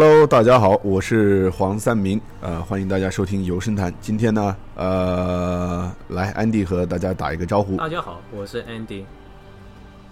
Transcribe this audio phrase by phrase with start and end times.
[0.00, 3.92] Hello，大家好，我是黄三明，呃，欢迎大家收听游声谈。
[4.00, 7.76] 今天呢，呃，来安迪和大家打一个招呼。
[7.78, 9.02] 大家好，我是 Andy。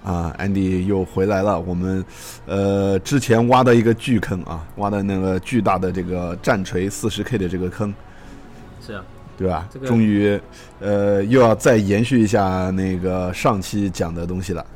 [0.02, 1.60] 啊，安迪又回来了。
[1.60, 2.04] 我们
[2.46, 7.94] 呃之前挖的一个巨坑啊，挖的那个巨大的这个战锤四十 K 的这个坑，
[8.84, 9.04] 是啊，
[9.38, 9.68] 对吧？
[9.72, 10.36] 这个终于
[10.80, 14.66] 呃又要再延续一下那个上期讲的东西了。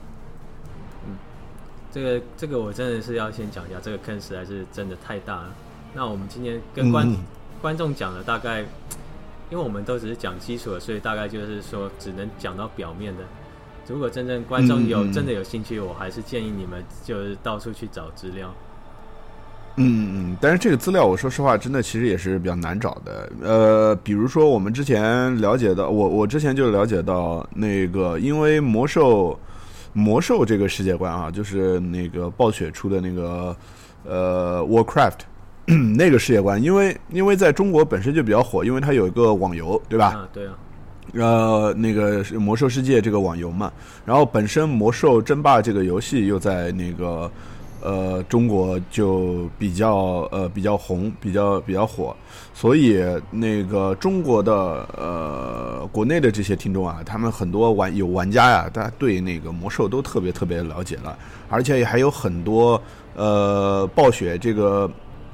[1.92, 5.54] 这个这个我真的是要先讲一下，这个坑实在是真的太大了。
[5.94, 7.16] 那我们今天跟观、嗯
[7.60, 8.60] 观众讲的大概，
[9.50, 13.22] 因为我们都只是讲基础的，所以大概就是说只能讲到表面的。
[13.86, 18.50] 如果真正观众有、真的有兴趣，我还是建议你们就是到处去找资料。
[19.76, 23.30] 嗯嗯，但是这个资料，我说实话，真的其实也是比较难找的。
[23.42, 29.38] 呃，比如说我们之前了解到，我我之前就了解到那个，因为魔兽
[29.92, 33.56] 魔兽这个世界观啊，就是那个暴雪出的那个
[34.04, 35.20] 呃 Warcraft
[35.96, 40.06] 那个世界观，因为因为在中国本身就比较火，因为它有一个网游，对吧？
[40.06, 40.54] 啊，对啊，
[41.14, 43.72] 呃，那个是魔兽世界这个网游嘛，
[44.04, 47.30] 然后本身魔兽争霸这个游戏又在那个
[47.82, 52.14] 呃中国就比较呃比较红，比较比较火，
[52.54, 54.52] 所以那个中国的
[54.96, 62.80] 呃国内的这些听众啊，他们很多玩有玩家呀，大家对那个魔兽都特别特别了解了，而且也还有很多
[63.14, 64.90] 呃暴雪这个。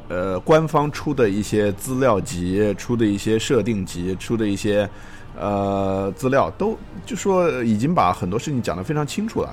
[0.08, 4.88] 呃，官方出的一些资料集、出的一些设定集、出的一些
[5.36, 9.52] 呃资料，都就说已经把很多事情讲得非常清楚了。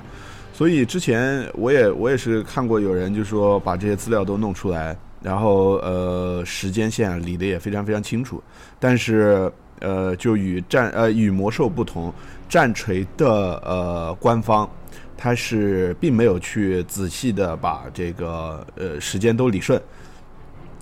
[0.54, 8.42] 所以之前我也我也是看过有人就说把这些资料都弄出来，然后呃时间线理得也非常非常清楚。
[8.80, 12.14] 但是呃，就与战呃与魔兽不同，
[12.48, 13.28] 战锤的
[13.66, 14.70] 呃官方。
[15.16, 19.82] 它是并没有去仔细的把这个呃时间都理顺，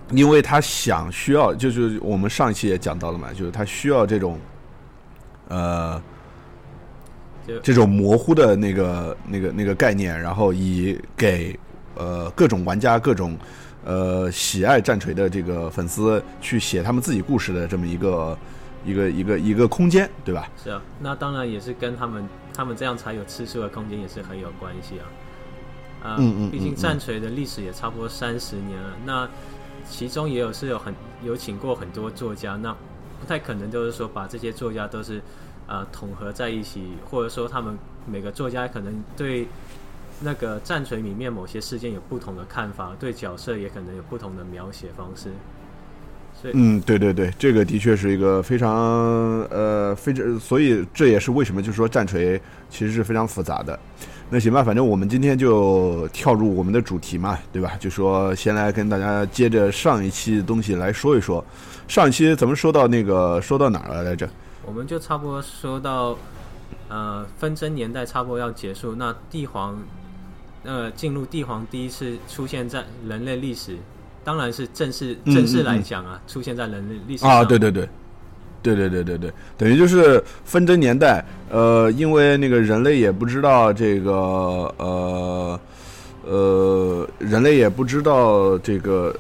[0.10, 4.40] 因为他想需要，就是我们上一期也讲到了嘛，就是他需要这种，
[5.48, 6.02] 呃，
[7.64, 11.58] 这种模糊的那个、那个、那个概念，然后以给
[11.96, 13.38] 呃各种玩家、各种
[13.84, 18.38] 呃喜爱战锤的这个粉丝去写他们自己故事的这么一个
[18.86, 20.50] 一个一个一个空间，对吧？
[20.62, 25.06] 是啊，那当然也是跟他们他们这样才有吃素的空间，也是很有关系啊。
[26.04, 29.30] 啊、嗯嗯毕竟战锤的历史也差不多三十年了，那
[29.88, 30.92] 其中也有是有很
[31.24, 32.76] 有请过很多作家，那
[33.20, 35.22] 不太可能就是说把这些作家都是
[35.72, 39.48] 呃统合在一起，或者说他们每个作家可能对
[40.20, 45.32] 那个战锤里面某些事件有不同的看法，对角色也可能有不同的描写方式，
[46.52, 48.70] 嗯，对对对，这个的确是一个非常
[49.50, 52.40] 呃非常，所以这也是为什么就是说战锤
[52.70, 53.80] 其实是非常复杂的。
[54.30, 57.72] 那行吧，反正我们今天就跳入我们的主题嘛，对吧？
[57.80, 61.44] 就说先来跟大家接着上一期的东西来说一说。
[61.88, 64.28] 上一期咱们说到那个说到哪儿了来着？
[64.72, 66.16] 我们就差不多说到，
[66.88, 69.78] 呃，纷争年代差不多要结束，那帝皇，
[70.64, 73.76] 呃，进入帝皇第一次出现在人类历史，
[74.24, 77.48] 当然是正式嗯正式来讲啊，出现在人类历史啊，上。
[77.50, 77.90] 对对对，
[78.64, 84.14] 对对对对对，等于就是纷争年代，呃，因为那个人类也不知道这个
[84.78, 85.60] 呃
[86.24, 89.16] 呃，人类也不知道这个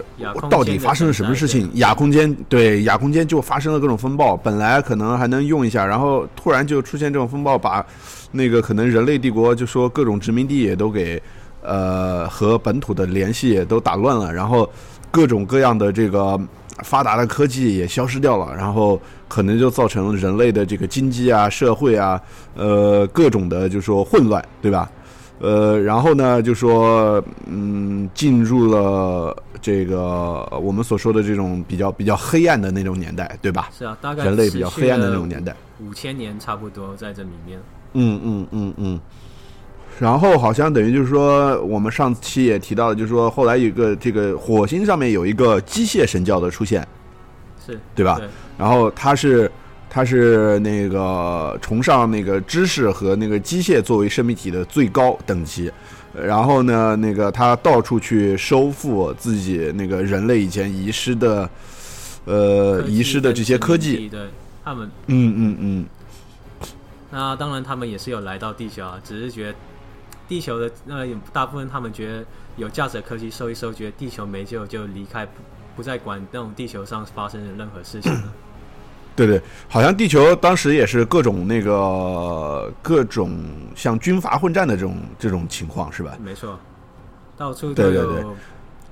[0.50, 7.84] 到底发生了什么事情，亚空间对亚空间就发生了各种风暴，本来可能还能用一下，然后突然就出现这种风暴，把
[8.32, 11.22] 那个可能人类帝国就说各种殖民地也都给
[11.64, 14.70] 呃和本土的联系也都打乱了，然后
[15.10, 16.40] 各种各样的这个
[16.84, 22.22] 发达的科技也消失掉了，然后可能就造成人类的这个经济啊、社会啊，
[22.56, 24.88] 呃各种的就说混乱，对吧？
[25.42, 33.70] 呃，然后呢，就说，嗯，进入了这个我们所说的这种比较比较黑暗的那种年代，对吧？
[33.76, 35.56] 是啊，大概人类比较黑暗的那种年代。
[35.80, 37.60] 五千年差不多在这里面。
[37.94, 39.00] 嗯嗯嗯嗯。
[40.00, 46.88] 然后好像等于就是说，我们上期也提到了，就是说后来有一个这个火星上面有一个机械神教的出现，
[47.66, 48.18] 是对吧？
[48.20, 48.28] 对，
[48.58, 49.52] 然后它是
[49.94, 55.70] 它是那个崇尚那个知识和那个机械作为生命体的最高等级，
[56.14, 61.50] 呃然后呢，那个他到处去收复自己那个人类以前遗失的
[62.24, 64.30] 呃遗失的这些科技，对
[64.64, 65.86] 他们，嗯嗯嗯，
[67.10, 69.56] 那当然他们也是有来到地球啊，只是觉得
[70.26, 75.32] 地球的那有大部分他们觉得有价值的科技收一收，觉得地球没救就离开，不
[75.76, 78.34] 不再管那种地球上发生的任何事情了。
[79.16, 83.38] 对对，好像地球当时也是各种那个各种
[83.76, 86.18] 像军阀混战的这种这种情况是吧？
[86.24, 86.58] 没错，
[87.38, 88.26] 到处都对对有对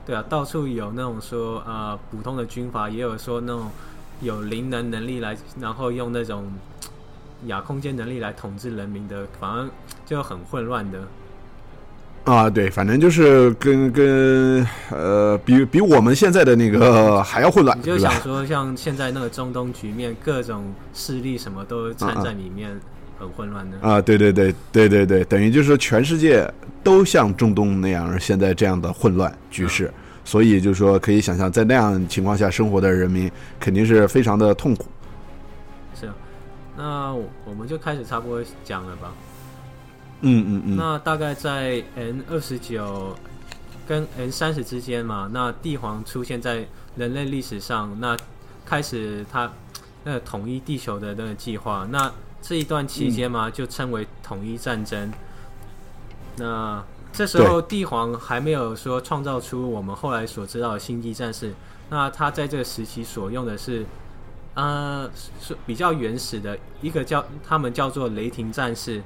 [0.06, 3.69] 对啊，到处有那种说呃普通的军阀，也有说那种
[4.21, 6.51] 有灵能能力来，然后用那种
[7.45, 9.69] 亚空间能力来统治人民的，反而
[10.06, 11.00] 就很混乱的。
[12.29, 22.79] 啊，对，反正就是跟跟呃，比比我们现在的那个还要混乱，你就想说，像现在那个中东局面，各种势力什么都掺在里面，
[23.17, 23.79] 很混乱的。
[23.81, 26.47] 啊，对对对对对对，等于就是全世界
[26.83, 29.91] 都像中东那样现在这样的混乱局势，
[30.23, 34.85] 所以就是说可以想象，在那样情况下生活的人民肯定是非常的痛苦。
[35.99, 36.13] 是啊，
[36.77, 39.11] 那我我们就开始差不多讲了吧。
[40.21, 43.16] 嗯嗯嗯，那大概在 N 二十九
[43.88, 48.18] 跟 N 三十之间嘛，那帝皇出现在人类历史上，那
[48.66, 49.51] 开始他
[50.04, 51.88] 那个统一地球的那个计划。
[51.89, 52.12] 那
[52.42, 55.12] 这一段期间嘛，就称为统一战争。
[56.38, 61.54] 那这时候帝皇还没有说创造出我们后来所知道的星际战士。
[61.89, 63.86] 那他在这个时期所用的是，
[64.54, 69.01] 呃，是比较原始的一个叫他们叫做雷霆战士。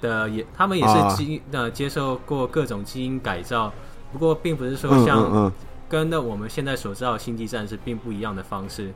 [0.00, 1.08] 的也，他们也啊。
[1.10, 3.72] 是基因呃接受过各种基因改造，
[4.12, 5.52] 不过并不是说嗯像嗯
[5.88, 8.92] 跟那我们现在所知道的星际战士并不一样的方式，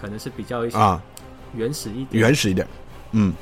[0.00, 0.78] 可能是比较一些
[1.54, 2.22] 原始一点。
[2.22, 2.66] 原始一点，
[3.12, 3.32] 嗯。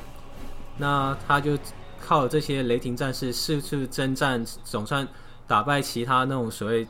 [0.77, 1.57] 那他就
[1.99, 5.07] 靠这些雷霆战士四处征战，总算
[5.47, 6.87] 打败其他那种所谓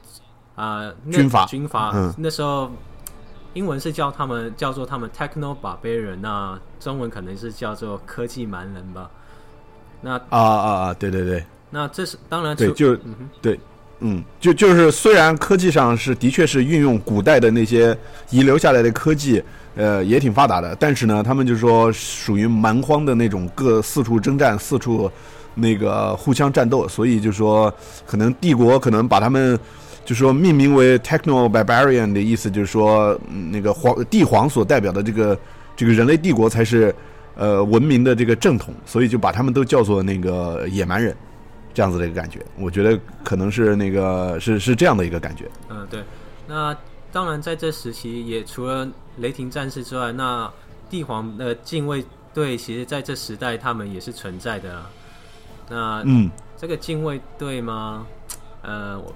[0.55, 1.45] 啊、那军阀。
[1.45, 2.13] 军阀、嗯。
[2.17, 2.71] 那时候
[3.53, 9.09] 英文是叫他们叫做他们 techno barbarian，那中文可能是叫做科技蛮人吧。
[10.03, 13.59] 那啊啊啊，对对对那这是当然对，就嗯对。
[14.05, 17.97] 嗯，就就是虽然科技上是的确是运用古代的那些
[18.31, 19.41] 遗留下来的科技，
[19.75, 25.09] 呃，也挺发达的，但是呢，他们就说属于蛮荒的那种，各四处征战，四处
[25.55, 27.73] 那个互相战斗，所以就说
[28.05, 29.57] 可能帝国可能把他们
[30.03, 35.39] 就说命名为 techno barbarian 的意思，就是说、嗯那个皇帝皇所代表的这个
[35.77, 36.93] 这个人类帝国才是
[37.35, 41.15] 呃文明的这个正统，所以就把他们都叫做那个野蛮人。
[41.75, 45.49] 这样子的一个感觉，我觉得可能是那个是是这样的一个感觉。
[45.69, 46.03] 嗯，对。
[46.47, 46.77] 那
[47.11, 48.87] 当然，在这时期，也除了
[49.17, 50.47] 雷霆战士之外，那
[50.87, 54.89] 帝皇的禁卫队，其实在这时代他们也是存在的啊。
[55.67, 58.05] 那嗯这个禁卫队吗？
[58.61, 59.11] 呃，我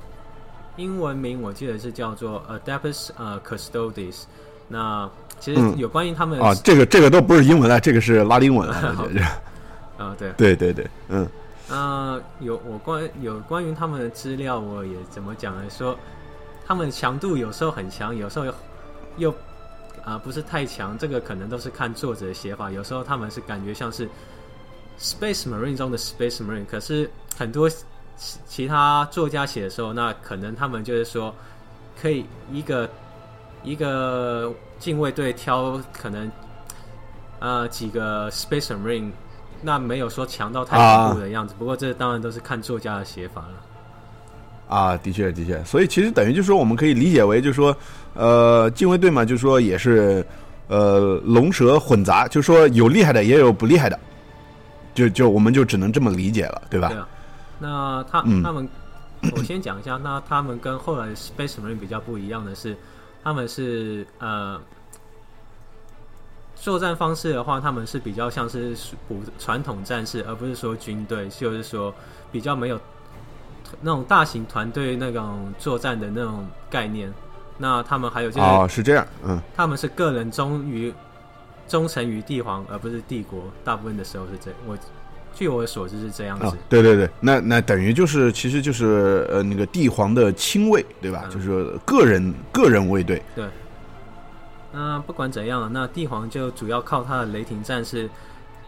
[0.77, 4.23] 英文名我记得是叫做 Adeptus 呃 Custodes。
[4.67, 5.07] 那
[5.39, 8.95] 其实嗯有关于他们啊，这个这个都不是英文了，这个是拉丁文了。
[8.99, 9.25] 我觉得
[10.03, 11.27] 啊，对， 对对对，嗯
[11.69, 15.63] 那有我关有关于他们的资料，我也怎么讲呢？
[15.69, 15.97] 说
[16.65, 18.53] 他们强度有时候很强，有时候又
[19.17, 19.35] 又
[20.05, 22.71] 啊、不是太强，这个可能都是看作者的写法。
[22.71, 24.07] 有时候他们是感觉像是
[24.97, 31.35] Space Marine 中的 Space Marine，可是很多其其他作家写的时候，那可能他们就是说
[32.01, 32.89] 可以一个
[33.63, 36.31] 一个禁卫队挑可能
[37.39, 39.11] 呃几个 Space Marine。
[39.59, 44.75] 那没有说强到太恐怖的样子，不过这当然都是看作家的写法了。
[44.75, 47.75] 啊，的确的确，所以其实等于就是说，我们可以理解为，就是说，
[48.13, 50.23] 呃，禁卫队嘛，就是说也是
[50.67, 53.99] 呃龙蛇混杂，就是说有厉害的，也有不厉害的，
[54.93, 56.89] 就就我们就只能这么理解了，对吧？
[56.89, 57.07] 对啊，
[57.57, 58.69] 那他、嗯他们，
[59.35, 62.77] 我先讲一下，那他们跟后来 Space Marine 比较不一样的是，
[63.27, 64.57] 他们是呃。
[66.55, 68.75] 作战方式的话，他们是比较像是
[69.07, 71.93] 普传统战士，而不是说军队，就是说
[72.31, 72.79] 比较没有
[73.81, 77.13] 那种大型团队那种作战的那种概念。
[77.57, 80.91] 那他们还有就是，哦，是这样，嗯，他们是个人忠于
[81.67, 83.43] 忠诚于帝皇，而不是帝国。
[83.63, 84.75] 大部分的时候是这，我
[85.37, 86.45] 据我所知是这样子。
[86.45, 91.25] 啊，对对对，那那等于就是其实就是呃那个帝皇的亲卫，对吧？
[91.25, 93.45] 嗯就是个人个人卫队，对
[94.73, 98.09] 那不管怎样，那帝皇就主要靠他的雷霆战士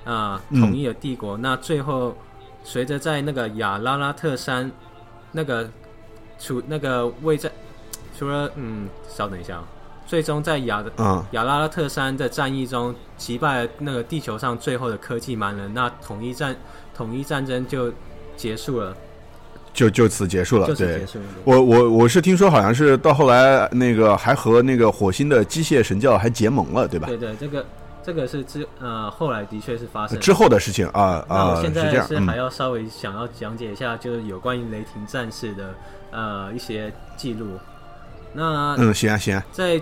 [0.05, 1.35] 啊、嗯统一了帝国。
[1.35, 2.15] 那最后
[2.63, 4.71] 随着在那个亚拉拉特山
[5.31, 5.67] 那个
[6.38, 7.51] 除那个位在
[8.17, 9.67] 除了嗯，稍等一下、啊，
[10.09, 16.55] 最终在亚嗯亚拉拉特山的战役中击败了那个地球上最后的科技蛮人，那统一战
[16.97, 17.93] 统一战争就
[18.35, 18.97] 结束了，
[19.71, 21.05] 就就此结束了，对就此结。
[21.05, 21.19] 束。
[21.43, 27.05] 我我我是听说好像是到后来那个还和那个火星的机械神教还结盟了，对吧？
[27.05, 27.63] 对对，这个
[28.01, 35.75] 这个是之呃后来的确是发生之后的事情啊啊我现在是还要稍微想要讲解一下，就是有关于雷霆战士的
[36.09, 37.59] 呃一些记录。
[38.33, 39.79] 那嗯，行啊行啊，在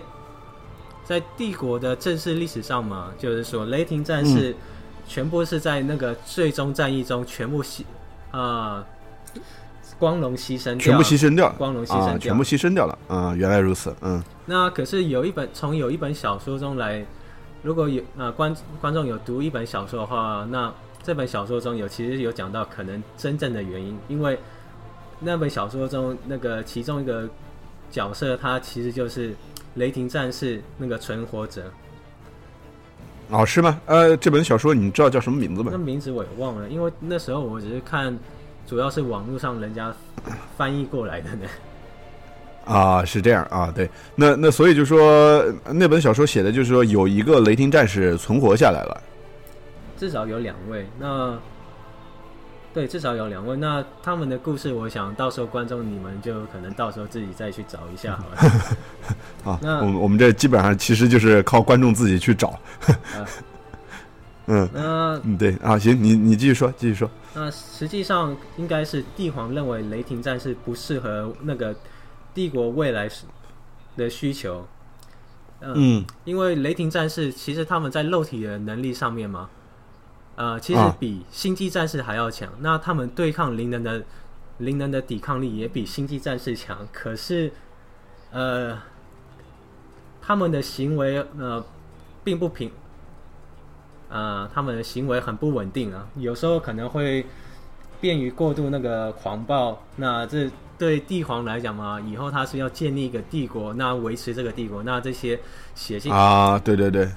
[1.07, 4.53] 在帝国的正式历史上嘛，就是说雷霆战士
[5.07, 7.83] 全部是在那个最终战役中全部牺
[8.31, 8.83] 呃
[9.97, 12.99] 光荣牺牲掉，全部牺牲掉，光荣牺牲掉，全部牺牲掉了。
[13.07, 14.21] 啊，原来如此，嗯。
[14.47, 17.05] 那可是有一本从有一本小说中来，
[17.63, 20.69] 如果有啊观观众有读一本小说的话，那
[21.01, 24.37] 这本小说中有其实有讲到可能真正的原因，因为
[25.21, 27.29] 那本小说中那个其中一个
[27.89, 29.33] 角色，他其实就是
[29.77, 31.71] 雷霆战士那个存活者。
[33.29, 33.79] 哦，是吗？
[33.85, 35.69] 呃，这本小说你知道叫什么名字吗？
[35.71, 38.17] 那名字我也忘了，因为那时候我只是看，
[38.65, 39.93] 主要是网络上人家
[40.57, 41.47] 翻译过来的呢。
[42.65, 49.01] 啊，是这样啊，对，那那所以就说那本小说写的就是说有一个雷霆战士存活下来了，
[49.97, 50.85] 至少有两位。
[50.99, 51.37] 那
[52.77, 53.57] 对，至少有两位。
[53.57, 58.37] 那他们的故事，我想到时候观众你们就可能到时候自己再去找一下好了。
[59.43, 62.59] 好，那我们我们这基本上其实就是靠观众自己去找。
[64.45, 67.09] 嗯，那嗯对啊，行，你你继续说，继续说。
[67.33, 71.75] 那实际上应该是帝皇认为雷霆战士不适合那个。
[72.35, 73.09] 帝国未来
[73.95, 74.63] 的需求，
[75.59, 79.49] 嗯，因为雷霆战士其实他们在肉体的能力上面嘛，
[80.37, 82.49] 呃，其实比星际战士还要强。
[82.61, 84.01] 那他们对抗灵能的
[84.59, 86.87] 灵能的抵抗力也比星际战士强。
[86.93, 87.51] 可是，
[88.31, 88.79] 呃，
[90.21, 91.61] 他们的行为呃
[92.23, 92.71] 并不平，
[94.07, 97.25] 呃，他们的行为很不稳定啊，有时候可能会
[97.99, 99.83] 便于过度那个狂暴。
[99.97, 100.49] 那这。
[100.79, 105.39] 对帝皇来讲嘛，以后他是要建立一个帝国，那维持这个帝国，那这些
[105.73, 107.09] 血性啊，对对对，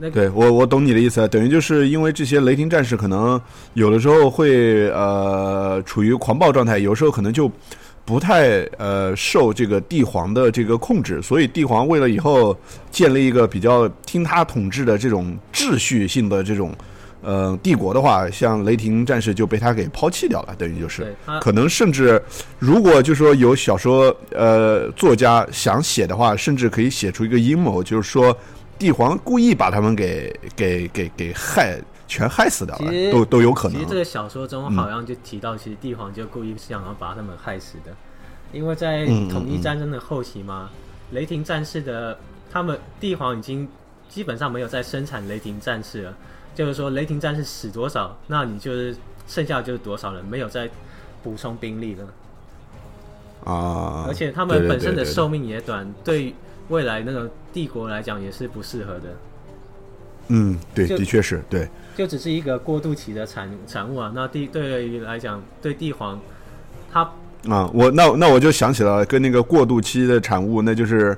[0.00, 3.40] 那对我我懂你的意思，等于就是因为这些雷霆战士可能
[3.74, 7.50] 有的时候会呃处于狂暴状态，有时候可能就
[8.04, 12.56] 不太呃受这个帝皇的这个控制，所以帝皇为了以后
[12.90, 16.72] 建立一个比较听他统治的这种秩序性的这种。
[17.20, 22.22] 呃，帝国的话，像雷霆战士就被他给抛弃掉了，等于就是，可能甚至
[22.60, 28.34] 如果就说有小说呃作家想写的话，甚至可以写出一个阴谋，就是说
[28.78, 33.78] 帝皇故意把他们给给给给害全害死掉了，都都有可能。
[33.78, 37.92] 其实这个小说中好像就提到，其实帝皇就故意想要把他们害死的，
[38.52, 40.70] 因为在统一战争的后期嘛，
[41.10, 42.18] 雷霆战士的
[42.50, 43.68] 他们帝皇已经
[44.08, 46.14] 基本上没有在生产雷霆战士了。
[46.54, 48.96] 就是说，雷霆战士死多少，那你就是
[49.28, 50.68] 剩下就是多少人，没有再
[51.22, 52.04] 补充兵力了
[53.44, 54.06] 啊！
[54.08, 56.34] 而且他们本身的寿命也短，对
[56.68, 59.02] 未来那个帝国来讲也是不适合的。
[60.28, 64.12] 嗯，对，的确是对，就只是一个过渡期的产产物啊。
[64.14, 66.20] 那帝对于来讲，对帝皇
[66.92, 67.00] 他
[67.48, 71.16] 啊，我那那我就想起了跟那个过渡期的产物，那就是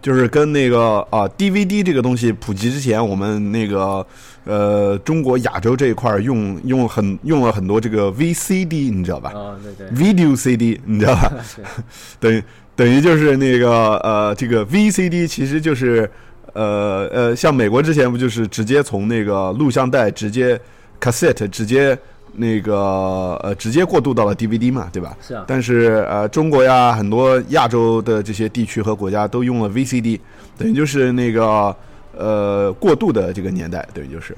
[0.00, 4.06] 就是跟那个啊 DVD 这个东西普及之前，我们那个。
[4.44, 9.30] 呃，中国亚洲这一块用用很用了很多这个 VCD，你知道吧？
[9.32, 11.32] 哦，对对，Video CD，你知道吧？
[12.18, 12.42] 等于
[12.74, 16.08] 等于就是那个呃，这个 VCD 其实就是
[16.52, 20.58] 呃呃，像美国之前不就是直接从那个录像带直接
[21.00, 21.96] cassette 直接
[22.34, 22.74] 那个
[23.42, 25.16] 呃直接过渡到了 DVD 嘛，对吧？
[25.20, 25.44] 是啊。
[25.46, 30.18] 但是呃，中国呀，很多亚洲的这些地区和国家都用了 VCD，
[30.56, 31.74] 等于就是那个。
[32.14, 34.36] 呃，过渡的这个年代，等于，就是，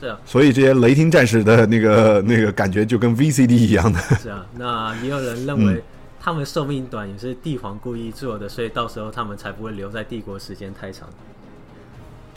[0.00, 4.00] 是啊，所以这些雷霆战士的那个那个感觉就跟 VCD 一样的。
[4.20, 5.80] 是啊，那也有人认为
[6.28, 11.08] 他们寿命短也是帝皇故意做的，所以到时候他们才不会留在帝国时间太长。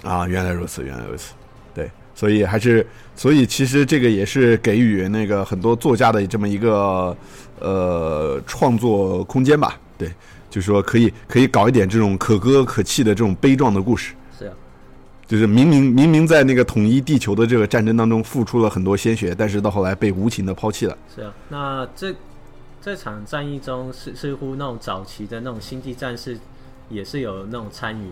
[0.02, 1.34] 啊，原来如此，原来如此，
[1.76, 7.14] 对，所以还是，所以其实这个也是给予那个很多作家的这么一个
[7.60, 10.10] 呃创作空间吧，对，
[10.50, 14.14] 就是说可以可以搞一点这种可歌可泣的这种悲壮的故事。
[14.40, 14.54] 是啊
[15.28, 20.98] 就是明明明明在那个统一地球的这个战争当中付出了很多鲜血，但是到后来被无情的抛弃了。
[21.14, 22.16] 是啊，那这
[22.82, 26.38] 这场战役中，似似乎那种早期的那种星际战士
[26.90, 28.10] 也是有那种参与。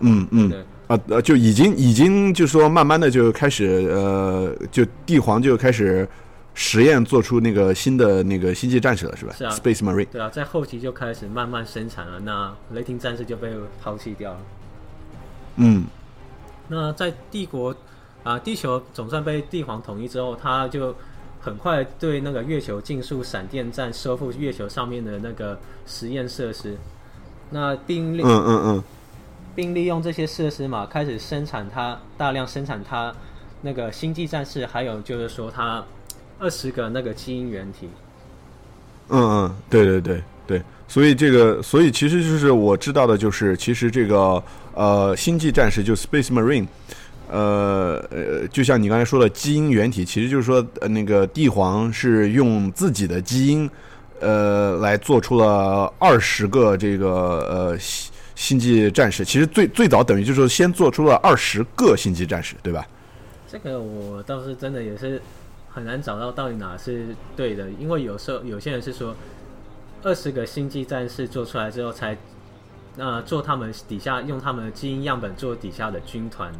[0.00, 6.06] 嗯嗯，啊呃，就已经已经就说慢慢的就开始呃，就帝皇就开始
[6.52, 9.32] 实验做出那个新的那个星际战士了，是吧？
[9.34, 10.06] 是啊，Space Marine。
[10.12, 13.50] 对啊，在后期就开始慢慢生产了，那雷霆战士就被
[13.82, 14.40] 抛弃掉了。
[15.56, 15.86] 嗯，
[16.68, 17.74] 那在帝国
[18.22, 20.94] 啊，地球总算被帝皇统一之后，他就
[21.40, 26.76] 很快对那个月球竞速闪电战收复月球上面的那个实验设施，
[27.50, 28.84] 那并利嗯嗯嗯，
[29.54, 33.14] 并利用这些设施嘛，开始生产它大量生产它
[33.62, 35.84] 那个星际战士，还有就是说它
[36.38, 37.88] 二十个那个基因原体。
[39.08, 40.62] 嗯嗯，对对对对。
[40.86, 44.42] 所以这个，所以其实就是我知道的，就是其实这个
[44.74, 46.66] 呃，星际战士就 Space Marine，
[47.30, 53.70] 呃呃，就像你刚才说的基因原体，其实就是说，呃，那个帝皇是用自己的基因，
[54.20, 57.78] 呃，来做出了二十个这个呃
[58.34, 59.24] 星际战士。
[59.24, 62.86] 其实最最早等于就是说先做出了二十个星际战士，对吧？
[63.46, 65.20] 这个我倒是真的也是
[65.68, 69.14] 很难找到到底哪是对的，因为有时候有些人是说
[70.02, 72.16] 二十个星际战士做出来之后才，
[72.96, 76.50] 呃，做他们底下用他们的基因样本做底下的军团。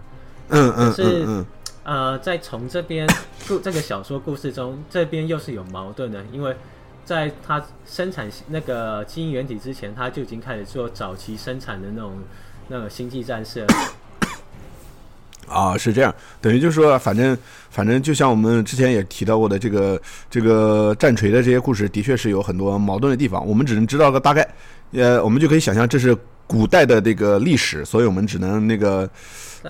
[0.51, 1.47] 嗯嗯是嗯嗯，
[1.85, 3.07] 呃，在从这边
[3.47, 6.57] 故这个小说故事中，这边又是有矛盾的，因为
[7.05, 12.13] 在他生产那个基因原体之前，他就已经开始做早期生产的那种
[12.69, 13.67] 那个星际战士。
[15.49, 17.37] 啊，是这样，等于就是说，反正
[17.71, 19.99] 反正就像我们之前也提到过的，这个
[20.31, 23.47] 这个战锤的这些故事，的确是有很多矛盾的地方。
[23.47, 24.47] 我们只能知道个大概，
[24.93, 26.15] 呃，我们就可以想象这是
[26.47, 29.09] 古代的这个历史，所以我们只能那个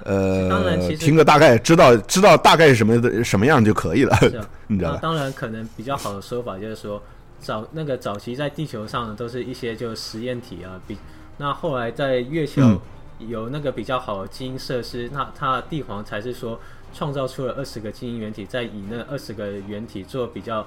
[0.04, 4.16] 呃听个大概，知道知道大概是什么的什么样就可以了，
[4.68, 7.02] 你知道当然，可能比较好的说法就是说，
[7.40, 10.96] 早那个早期在地球上都是一些就实验体啊，比
[11.38, 12.80] 那后来在月球嗯。
[13.26, 16.60] 有那个比较好的基因设施，那它帝皇才是说
[16.94, 20.64] 创造出了二十个基因原体，再以那二十个原体做比较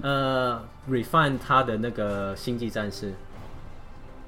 [0.00, 0.58] 呃
[0.90, 3.12] refine 它的那个星际战士。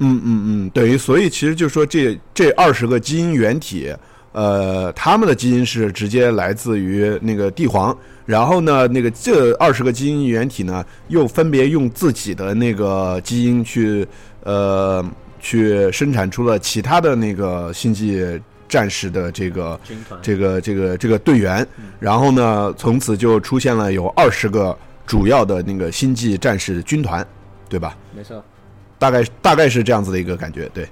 [0.00, 3.94] 嗯嗯嗯，等于所以其实就是说这这二十个基因原体，
[4.32, 14.06] 呃，他们的基因是直接来自于那个帝皇，然后呢，那个这二十个基因原体呢，又分别用自己的那个基因去
[14.44, 15.04] 呃
[15.38, 21.66] 去生产出了其他的那个星际战士的这个军团这个这个这个队员，
[21.98, 24.74] 然后呢，从此就出现了有二十个
[25.06, 27.26] 主要的那个星际战士军团，
[27.68, 27.96] 对吧？
[28.16, 28.42] 没错。
[29.00, 30.88] 大概大概是这样子的一个感觉，对。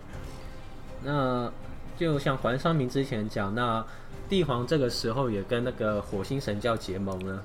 [1.05, 1.49] 那
[1.97, 3.85] 就像环商明之前讲，那
[4.29, 7.43] 帝皇这个时候也跟那个火星神教结盟了。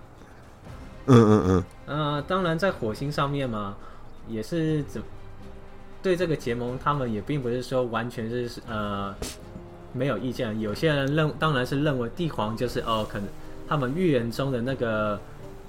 [1.06, 3.76] 嗯嗯嗯，呃，当然在火星上面嘛，
[4.28, 5.02] 也是怎
[6.02, 9.14] 对这个结盟，他们也并不是说完全是呃
[9.92, 10.58] 没有意见。
[10.60, 13.28] 有些人认，当然是认为帝皇就是哦，可能
[13.68, 15.20] 他们预言中的那个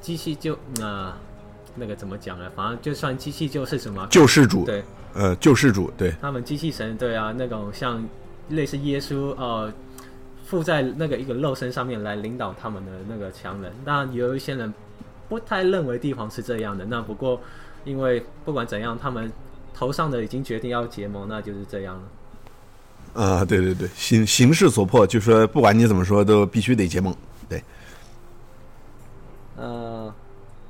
[0.00, 1.12] 机器就呃
[1.74, 2.50] 那个怎么讲呢？
[2.54, 4.82] 反正就算机器就是什么，救世主，对
[5.14, 8.04] 呃，救世主，对，他们机器神对啊，那种像
[8.48, 9.72] 类似耶稣呃
[10.44, 13.72] 附在那个一个肉身上面来领导他们的那个强人。
[13.84, 14.72] 那有一些人
[15.28, 16.84] 不太认为帝皇是这样的。
[16.84, 17.40] 那不过
[17.84, 19.32] 因为不管怎样，他们
[19.72, 22.02] 头上的已经决定要结盟，那就是这样了。
[23.22, 27.14] 啊、对对对，形形势所迫，就说不管你怎么说，都必须得结盟，
[27.48, 27.62] 对，
[29.56, 29.93] 呃，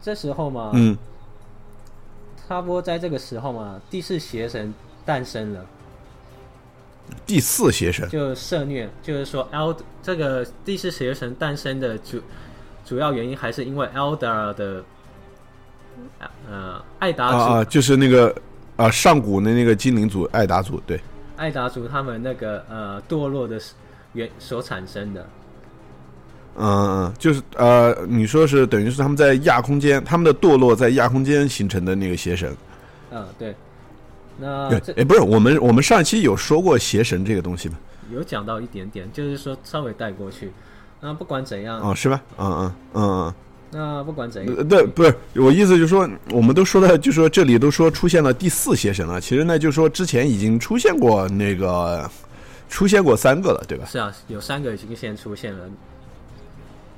[0.05, 0.95] 这时候嘛，嗯，
[2.47, 5.65] 差不多在这个时候嘛，第四邪神诞生了。
[7.25, 12.21] 第四邪神，就涉虐，就是说 L 这个第四邪神诞生的主
[12.85, 14.85] 主要原因还是因为 Eldar 的
[16.51, 18.37] 呃艾达啊，就是那个
[18.77, 21.01] 啊上古的那个精灵族艾达族，对，
[21.37, 23.59] 艾达族他们那个呃堕落的
[24.13, 25.27] 原所产生的。
[26.57, 32.57] 嗯嗯，就是呃，你说是等于是他们在亚空间，他们的堕落在亚空间形成的那个邪神，
[33.11, 33.55] 嗯，对。
[34.37, 37.77] 那哎，不是，我们我们上一期有说过邪神这个东西吗？
[38.13, 40.51] 有讲到一点点，就是说稍微带过去。
[41.01, 42.21] 那不管怎样，哦，是吧？
[42.39, 43.35] 嗯嗯嗯嗯。
[43.71, 52.09] 那不管怎样，呃，对，不是我意思，就是说，我们都说的，就说这里都说出现了第四邪神了，其实呢，就说之前已经出现过那个，
[52.69, 53.85] 出现过三个了，对吧？
[53.87, 55.65] 是啊，有三个已经先出现了。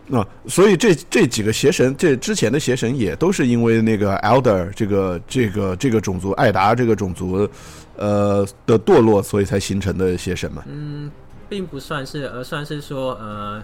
[0.08, 7.48] 那、所以这这几个邪神，这之前的邪神也都是因为那个 Elder 这个这个这个种族艾达这个种族，
[7.96, 10.62] 呃的堕落，所以才形成的邪神嘛。
[10.68, 11.10] 嗯，
[11.48, 13.60] 并不算是，而算是说，呃，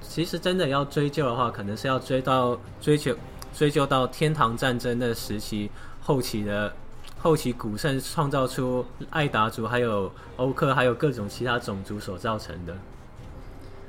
[0.00, 3.14] 其实真的要追究的话，可能是要追到追求
[3.54, 6.72] 追究到天堂战争的时期后期的
[7.18, 12.74] 后期古圣创造出艾达族、还有欧克、还有各种其他种族所造成的。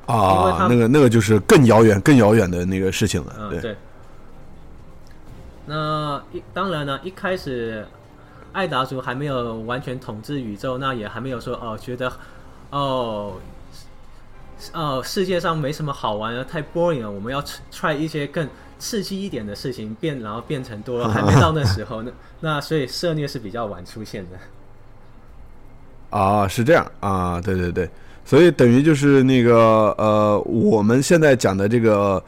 [0.06, 3.36] 啊，那个那个就是更遥远、更遥远的那个事情了。
[3.40, 3.76] 嗯，对，对。
[5.66, 7.86] 那一当然呢，一开始
[8.52, 12.12] 艾达族还没有完全统治宇宙，那也还没有说哦，觉得
[12.70, 13.34] 哦
[14.74, 22.12] 哦世界上没什么好玩的，太 boring 了，我们要 try 一些更刺激一点的事情，变然后变成多了，还没到那时候呢。
[22.42, 24.38] 那所以涉虐是比较晚出现的。
[26.10, 27.90] 啊，是这样啊，对对对，
[28.26, 32.24] 所以等于就是那个呃，我们现在讲的这个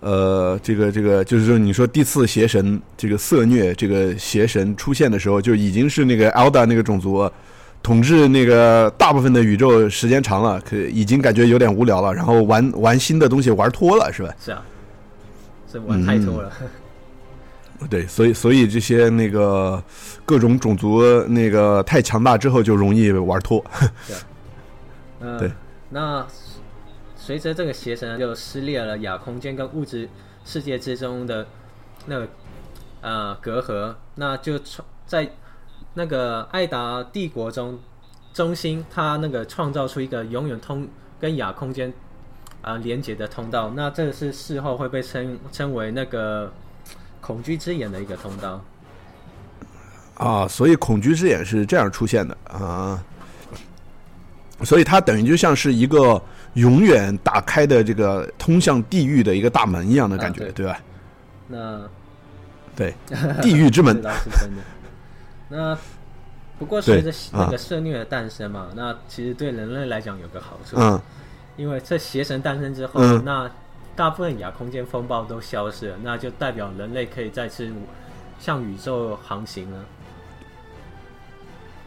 [0.00, 7.30] 呃，这个这个，就是说你说第四邪神这个色虐这个邪神出现的时候，就已经是那个 Elda 那个种族
[7.82, 14.34] 统治那个大部分的宇宙时间长了，可已经感觉有点无聊了，然后玩玩新的东西玩脱了，是吧？
[14.44, 14.62] 是啊，
[15.72, 16.52] 是玩太多了。
[17.88, 19.82] 对，所以所以这些那个
[20.26, 23.64] 各种种族那个太强大之后，就容易玩脱。
[25.20, 25.52] 对，嗯，对。
[25.90, 26.26] 那
[27.14, 30.08] 随着这个邪神就撕裂了亚空间跟物质
[30.44, 31.46] 世界之中的
[32.06, 32.28] 那个
[33.02, 35.30] 呃隔阂，那就创在
[35.94, 37.78] 那个艾达帝国中
[38.32, 40.88] 中心，他那个创造出一个永远通
[41.20, 41.92] 跟亚空间
[42.62, 43.70] 啊连接的通道。
[43.76, 46.52] 那这是事后会被称称为那个。
[47.20, 48.64] 恐惧之眼的一个通道
[50.14, 53.04] 啊，所以恐惧之眼是这样出现的啊，
[54.64, 56.20] 所以它等于就像是一个
[56.54, 60.78] 永远打开的这个通向地狱的一个大门一样的感觉，对吧？
[61.48, 61.80] 那
[62.76, 62.94] 对
[63.42, 64.62] 地狱之门是真的。
[65.48, 65.78] 那
[66.58, 71.00] 不过随着那个色虐的诞生嘛，那其实对人类来讲有个好处，嗯，
[71.56, 73.50] 因为这邪神诞生之后，那。
[73.96, 77.70] 大部分亚空间风暴都消失了，那就代表人类可以再次
[78.38, 79.84] 向宇宙航行了。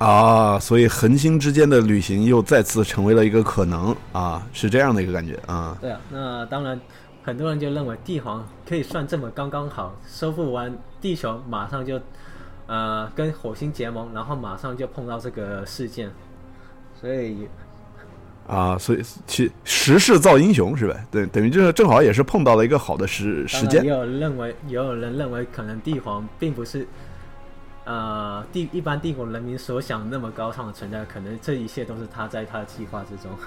[0.04, 5.78] 啊，所以恒星之间的旅行又再次成为了一个可能啊，是这样的一个感觉啊。
[5.80, 6.80] 对啊，那当然，
[7.24, 11.98] 很多人就认为帝皇可以算这么刚刚好，收复完地球，马上就
[12.68, 16.12] 呃跟火星结盟，然后马上就碰到这个事件，
[17.00, 17.48] 所以。
[18.46, 21.06] 啊，所以其时势造英雄是呗？
[21.10, 23.82] 对，等于就是正好也是碰到了一个好的时时间。
[23.86, 26.86] 也有认为，也有人认为，可能帝皇并不是
[27.86, 33.32] 呃帝一般帝国人民所想那么高尚的存在，可能这一切都是他在他的计划之中。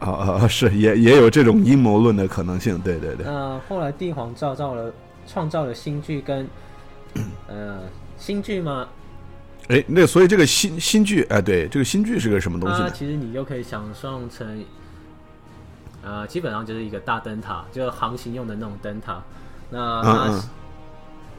[0.00, 3.26] 啊啊，是也也有这种阴谋论的可能性，对对对。
[3.26, 4.90] 那后来帝皇造造了
[5.26, 6.48] 创造了新剧跟
[7.46, 7.80] 呃
[8.16, 8.88] 新剧吗？
[9.68, 12.90] 哎，那所以这个新新剧，哎，对，这个新剧是个什么东西呢？
[12.90, 14.64] 其实你就可以想象成，
[16.02, 19.22] 呃，基本上就是一个大灯塔，就是航行用的那种灯塔。
[19.68, 20.42] 那嗯嗯，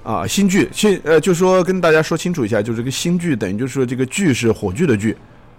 [0.04, 5.16] 啊，新剧新呃，就说跟大家说清楚一下，就这个新剧等于就是说这个剧是火炬的剧，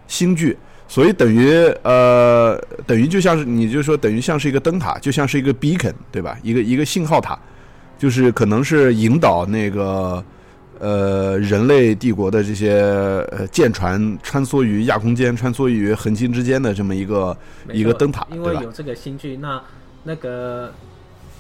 [0.07, 0.57] 新剧，
[0.89, 1.53] 所以等于
[1.83, 6.39] 呃，等于就像是你就说等于像是一个灯塔，就像是一个 beacon，对吧？
[6.43, 7.39] 一个一个信号塔，
[7.99, 10.23] 就是可能是引导那个。
[10.81, 12.73] 呃，人类帝国的这些
[13.31, 17.37] 呃舰船穿梭于亚空间、穿梭于恒星之间的这么一个
[17.73, 19.63] 一个灯塔，因为有这个新剧，那
[20.03, 20.73] 那个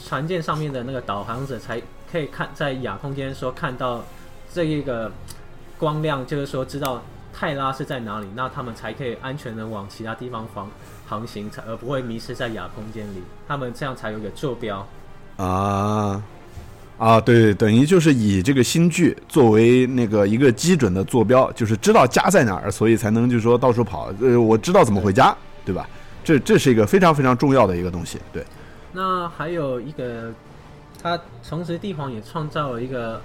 [0.06, 1.82] 船舰上面的那个导航者才
[2.12, 4.04] 可以看在亚空间说看到
[4.52, 5.10] 这一个
[5.78, 10.70] 光亮，就是说知道泰拉是在哪里，那他们才可以安全的往其他地方航
[11.08, 13.22] 航行，才而不会迷失在亚空间里。
[13.48, 14.86] 他们这样才有个坐标
[15.38, 16.22] 啊。
[16.98, 24.12] 啊，对，等于就是以这个新剧作为那个一个基准的坐标，就是知道家在哪儿，所以才能就是说到处跑。
[24.20, 25.88] 呃，我知道怎么回家，对吧？
[26.22, 28.20] 这这是一个非常非常重要的一个东西。
[28.32, 28.44] 对。
[28.92, 30.30] 那还有一个，
[31.02, 33.20] 他同时帝皇也创造了一个，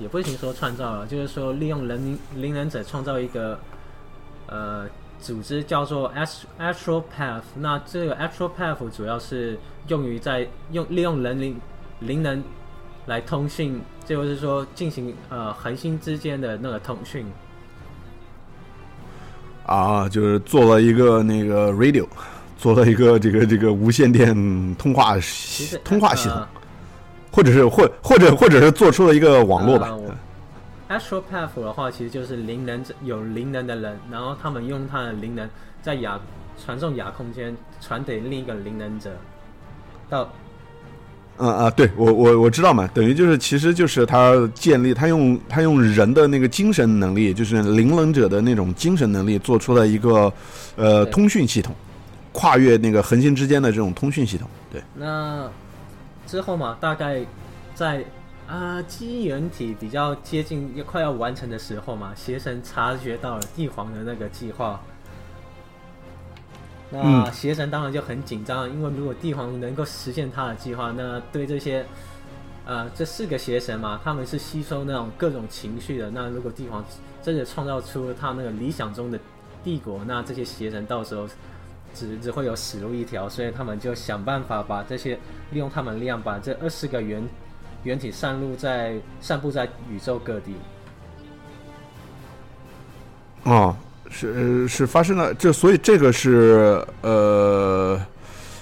[0.00, 3.58] 也不行说创造了，就是说利用人灵能者创造一个
[4.46, 4.86] 呃
[5.20, 6.12] 组织，叫做
[6.58, 7.42] Astral Path。
[7.54, 11.60] 那这个 Astral Path 主要是用于在用利用人灵
[12.00, 12.42] 灵能。
[13.06, 17.24] 来通讯，就是说进行呃恒星之间的那个通讯。
[19.64, 22.06] 啊，就是做了一个那个 radio，
[22.58, 24.34] 做了一个这个这个无线电
[24.74, 25.14] 通话
[25.82, 26.46] 通话系统，
[27.38, 29.96] 或者是或或者或者是做出了一个网络吧。
[30.88, 35.48] Astral Path 的话，其实就是灵能者有灵能的人，然后他们用他的灵能
[35.80, 36.18] 在亚
[36.64, 39.16] 传送亚空间传给另一个灵能者
[40.10, 40.28] 到。
[41.36, 50.32] 啊啊，对我我我知道嘛，等于就是其实就是他建立他用他用人的那个精神能力，就是灵能者的那种精神能力，做出了一个
[50.74, 51.72] 呃通讯系统，
[52.32, 54.48] 跨越那个恒星之间的这种通讯系统。
[54.72, 55.48] 对，那
[56.28, 57.24] 之后嘛，大概
[57.74, 58.04] 在
[58.46, 64.80] 啊机缘体比较接近要快要完成的时候嘛，邪神察觉到了帝皇的那个计划。
[66.90, 71.84] 那邪神当然就很紧张，因为如果帝皇能够实现他的计划，那对这些，
[72.64, 76.10] 呃，这四个邪神嘛，他们是吸收那种各种情绪的。
[76.10, 76.82] 那如果帝皇
[77.22, 79.18] 真的创造出他那个理想中的
[79.62, 81.28] 帝国，那这些邪神到时候
[81.98, 83.28] 只只会有死路一条。
[83.28, 85.18] 所以他们就想办法把这些
[85.50, 87.22] 利用他们力量，把这二十个原
[87.82, 90.54] 原体散入在散布在宇宙各地。
[93.44, 93.76] 哦。
[94.10, 98.00] 是是发生了，这所以这个是呃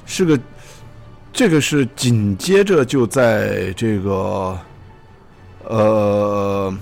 [0.05, 0.37] 是个
[1.33, 4.59] 这个是紧接着就在这个
[5.63, 6.77] 呃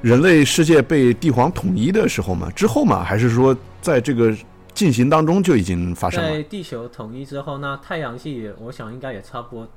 [0.00, 2.48] 人类世界被帝皇统一的时候嘛？
[2.52, 3.02] 之后嘛？
[3.02, 4.32] 还是说在这个
[4.74, 6.30] 进行当中就已经发生了？
[6.30, 9.68] 在地球统一之后，那太阳系我想应该也差不多。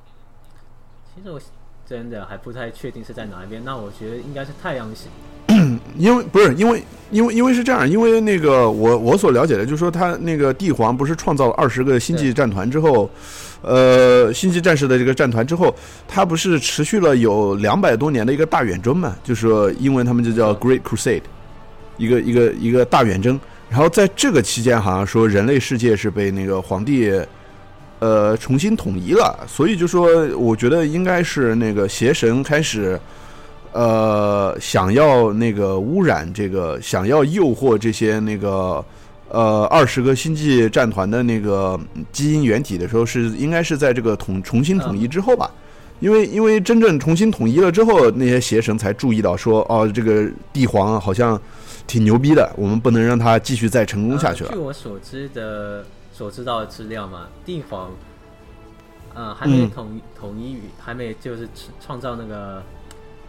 [1.14, 1.40] 其实我
[1.86, 3.62] 真的还不太确定是在哪一边。
[3.64, 5.08] 那我觉得应该是太阳系。
[5.98, 13.10] 因为不是因为因为因为是这样，因为那个我我所了解的，就是说他那个帝皇不是创造了二十个星际战团之后，
[13.62, 15.74] 呃，星际战士的这个战团之后，
[16.08, 19.16] 他不是持续了有两百多年的一个大远征嘛？
[19.24, 21.22] 就是说英文他们就叫 Great Crusade，
[21.98, 23.40] 一个一个一个大远征。
[23.74, 27.12] 然后在这个期间，好像说人类世界是被那个皇帝
[27.98, 33.00] 呃重新统一了，所以就说我觉得应该是那个邪神开始。
[33.72, 38.86] 呃，想要那个污染这个，想要诱惑这些那个
[39.30, 41.80] 呃二十个星际战团的那个
[42.12, 45.50] 基因原体的时候，是应该是在这个统重新统一之后吧？
[46.02, 51.42] 因为因为真正重新统一了之后，那些邪神才注意到说，哦，这个帝皇好像
[51.88, 54.52] 挺牛逼的，我们不能让他继续再成功下去了。
[54.52, 57.92] 据我所知的所知道的资料嘛，帝皇
[59.14, 61.48] 呃还没统统一，还没就是
[61.80, 62.62] 创造那个。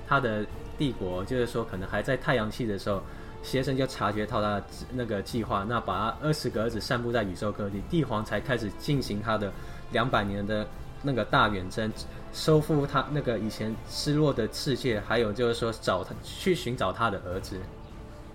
[0.06, 0.44] 他的
[0.76, 3.02] 帝国就是说，可能还在太阳系的时候，
[3.42, 9.50] 邪神就察觉到他的那个计划，那把他二十个儿子散布在宇宙各地，帝皇才开始进行他的
[9.92, 10.66] 两百年的
[11.00, 11.90] 那个大远征，
[12.34, 17.58] 收复他那个以前失落的世界，还有就是说找他去寻找他的儿子，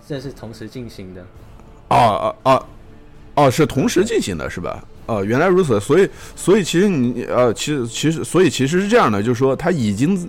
[0.10, 1.22] 这是同时进行的。
[1.89, 2.65] 哦哦哦
[3.36, 4.84] 哦，是同时进行的，是吧？
[5.06, 10.28] 哦，原来如此，所以所以其实你呃，其实其实所以其实是这样的，就是说他已经。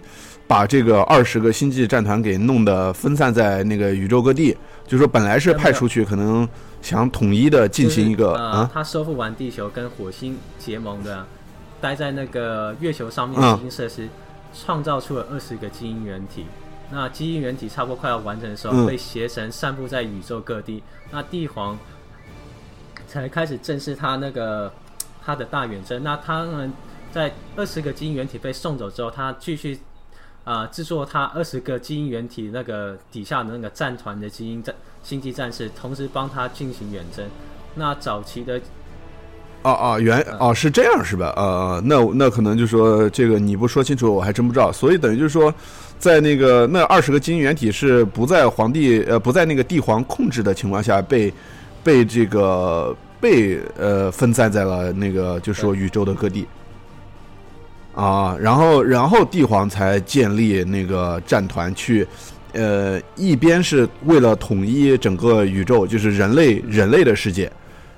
[0.50, 6.48] 把这个二十个星际战团给弄得分散在那个宇宙各地，就说本来是派出去，可能
[6.82, 11.24] 想统一的进行一个啊，他收复完地球跟火星结盟的，
[11.80, 14.08] 待在那个月球上面的基因设施，
[14.52, 16.46] 创造出了二十个基因原体。
[16.90, 20.83] 那基因原体差不多快要完成的时候，被邪神散布在宇宙各地。
[21.11, 21.79] 那帝皇
[23.07, 24.72] 才开始正式他那个
[25.24, 26.03] 他的大远征。
[26.03, 26.72] 那他们
[27.12, 29.79] 在二十个基因原体被送走之后，他继续。
[30.42, 37.24] 啊，制作他二十个基因原体那个底下的那个战团的基因战星际战士，同时帮他进行远征。
[37.74, 38.59] 那早期的，
[39.62, 41.33] 哦哦，原哦是这样是吧？
[41.37, 44.72] 呃，那那可能就说这个你不说清楚，我还真不知道。
[44.72, 45.55] 所以等于就是说，
[46.00, 51.32] 在那个那二十个基因原体是不在皇帝呃不在那个帝皇控制的情况下被
[51.84, 56.44] 被这个被呃分散在了那个就是说宇宙的各地。
[57.92, 62.06] 啊，然后，然后帝皇才建立那个战团去，
[62.52, 67.50] 呃，一边是为了统一整个宇宙，就是人类人类的世界，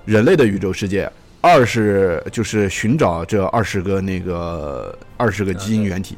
[0.06, 1.06] 人类的宇宙世界；
[1.42, 6.16] 二是就是寻找这二十个那个二十个基因原体。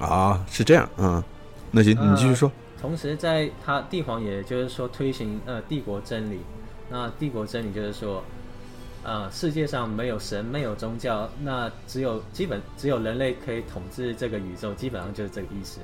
[0.00, 1.22] 啊，是这样，啊，
[1.70, 2.50] 那行，你继续说。
[2.80, 6.40] 同时，在他帝皇也就是说推行呃帝国真理，
[6.90, 8.24] 那帝国真理就是说。
[9.02, 15.80] 啊，世界上没有神，没有宗教，那只有基本只有人类可以统治这个宇宙，基本上就是这个意思。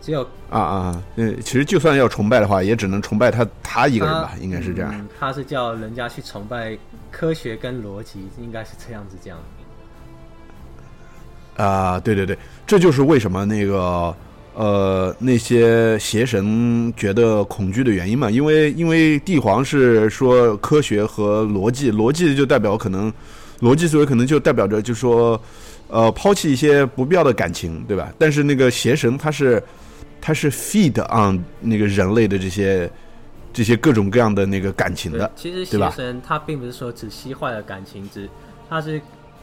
[0.00, 5.08] 只有啊啊，嗯，其实就算要崇拜的话，也只能崇拜他他一个人吧，应该是这样。
[5.18, 6.78] 他是叫人家去崇拜
[7.10, 9.28] 科学跟逻辑，应该是这样子这
[11.58, 11.68] 样。
[11.68, 14.14] 啊，对对对，这就是为什么那个。
[14.54, 23.12] 呃，那些邪神觉得恐惧的原因嘛，因为因为帝皇是说科学和逻辑，逻辑就代表可能，
[23.60, 25.40] 逻辑思维可能就代表着就说，
[25.86, 28.12] 呃，抛弃一些不必要的感情，对吧？
[28.18, 29.62] 但是那个邪神他是，
[30.20, 32.90] 他是 feed on 那个人类的这些
[33.52, 38.28] 这些各种各样的那个感情的，其实邪神他并不是说只吸坏了感情，只
[38.68, 39.00] 他是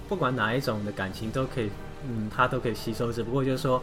[0.09, 1.69] 不管哪一种的感情都可以，
[2.07, 3.81] 嗯，他都可以吸收，只不过就是说。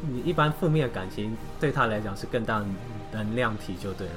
[0.00, 2.64] 你一般负面感情对他来讲是更大
[3.10, 4.12] 能量体就对了。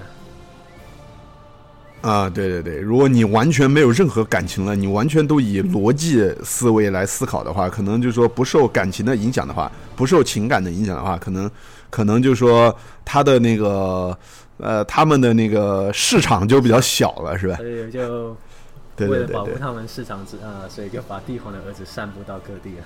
[2.08, 11.50] 啊，对对对，如果你完全没有任何感情了，你完全都以逻辑思维来思考的话，可能就是说不受感情的影响的话，不受情感的影响的话，可能
[11.90, 14.16] 可能就是说他的那个
[14.58, 17.56] 呃他们的那个市场就比较小了，是吧？
[17.56, 18.38] 所以就
[19.00, 22.84] 为了保护他们市场之呃，所以就把帝皇的儿子散布到各地了。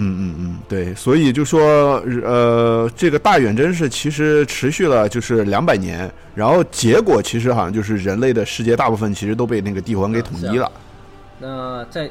[0.00, 10.70] 嗯嗯嗯，对，所以就说，呃，这个大远征是其实持续了就是两百年，然后结果其实好像就是人类的世界大部分其实都被那个帝皇给统一了。
[11.40, 12.08] 那在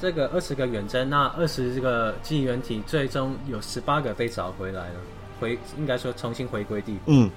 [0.00, 4.94] 这个二十个远征，那二十这个基因原体最终有十八个被找回来了，
[5.38, 6.98] 回应该说重新回归地。
[7.06, 7.30] 嗯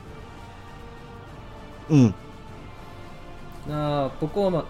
[1.89, 2.11] 嗯。
[3.67, 4.65] 那不过嘛，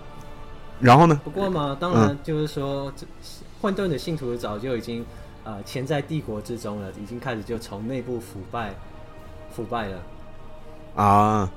[0.82, 1.22] 然后呢？
[1.24, 3.08] 不过嘛，当然就是说这。
[3.62, 5.06] 混沌的信徒早就已经
[5.43, 8.73] 呃潜在帝国之中了，已经开始就从内部腐败
[9.51, 10.04] 腐败了。
[10.95, 11.51] 啊，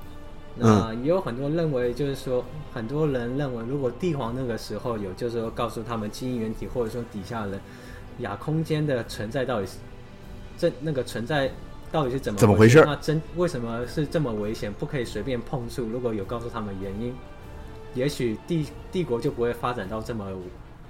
[0.55, 2.43] 那也有很多认为，就是说，
[2.73, 7.59] 很多人认为，如果帝皇那个时候有，就是说告诉他们基因原体或者说底下人
[8.19, 9.77] 亚空间的存在到底是
[10.57, 11.51] 这那个存在
[11.91, 15.83] 到底是怎么怎么回事那真为什么是这么危险，不可以随便碰触？
[15.83, 17.13] 如果有告诉他们原因，
[17.93, 20.25] 也许帝帝国就不会发展到这么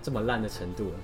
[0.04, 0.96] 这么烂的程度了。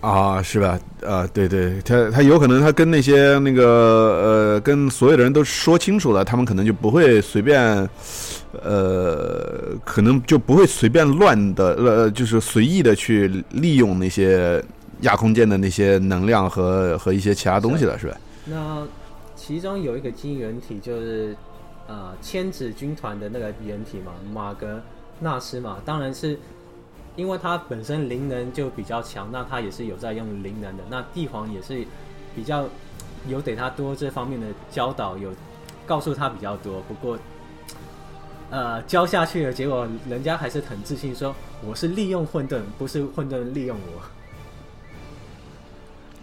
[0.00, 0.78] 啊，是吧？
[1.04, 3.64] 啊，对对，他他有可能他跟那些那个
[4.54, 7.60] 呃，跟所有的人都说清楚了，他们可能就不会随便，
[8.62, 14.62] 呃，可能就不会随便乱的，呃，就是随意的去利用那些
[15.00, 18.16] 亚空间的那些能量和和一些其他东西了，是吧？
[18.44, 18.86] 那
[19.34, 21.34] 其中有一个基因原体就是
[21.88, 24.80] 呃千子军团的那个原体嘛，马格
[25.18, 26.38] 纳斯嘛，当然是
[27.16, 30.84] 因为他本身灵能就比较强，那他也是有在用灵能的。
[30.88, 31.84] 那帝皇也是
[32.34, 32.68] 比较
[33.26, 35.34] 有给他多这方面的教导，有
[35.86, 36.80] 告诉他比较多。
[36.82, 37.18] 不过
[38.50, 41.34] 呃教下去了，结果人家还是很自信说
[41.66, 44.02] 我是利用混沌，不是混沌利用我。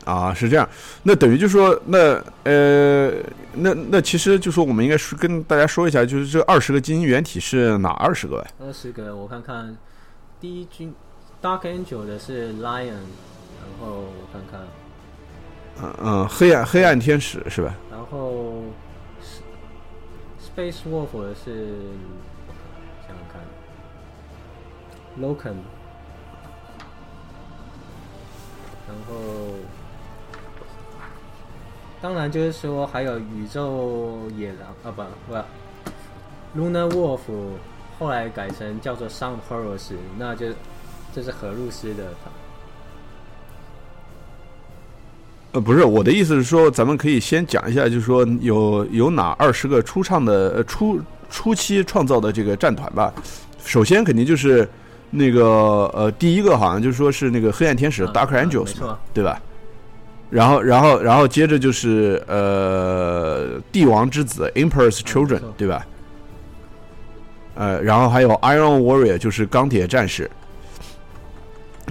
[0.06, 0.68] 啊，是这样，
[1.04, 3.10] 那等于就说，那呃，
[3.54, 8.48] 那那其实就说，我们应该是跟大家说一下，就是这二十个基因原体是哪二十个呀？
[8.60, 9.74] 二十个，我看看，
[10.44, 10.94] 第一军
[11.42, 14.60] Dark Angel 的是 Lion，然后我看看，
[15.82, 17.74] 嗯嗯，黑暗黑暗天使是吧？
[17.90, 18.64] 然后
[20.44, 21.78] Space Wolf 的是
[23.08, 23.42] 想想看
[25.22, 25.56] ，Loken，
[28.86, 29.16] 然后
[32.02, 35.02] 当然就是说还有宇宙野狼啊不
[35.32, 37.22] 不，Lunar Wolf
[38.04, 40.48] 后来改成叫做 Sound Horus，那就
[41.16, 42.04] 这是荷鲁斯的。
[45.54, 53.14] 呃，不是，我的意思是说，咱们可以先讲一下，就是说有有哪二十个初创的呃初初期创造的这个战团吧。
[53.64, 54.68] 首先肯定就是
[55.10, 58.74] 那个呃第一个好像就是说是那个黑暗天使嗯 Dark 嗯 Angels
[59.14, 59.42] 对吧？
[60.30, 65.86] 然后然后然后接着就是呃帝王之子 Emperor's 嗯 Children，对吧？
[67.56, 70.30] 呃，然后还有 Iron Warrior，就是钢铁战士。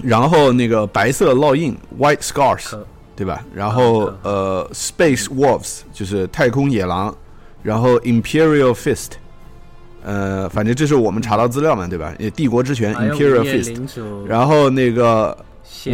[0.01, 2.75] 然后那个白色烙印 White Scars，
[3.15, 3.45] 对吧？
[3.53, 7.15] 然后嗯呃，Space Wolves 就是太空野狼，
[7.61, 9.11] 然后 Imperial Fist，
[10.03, 12.11] 呃，反正这是我们查到资料嘛，对吧？
[12.17, 13.85] 也帝国之拳 Imperial Fist，
[14.25, 15.37] 然后那个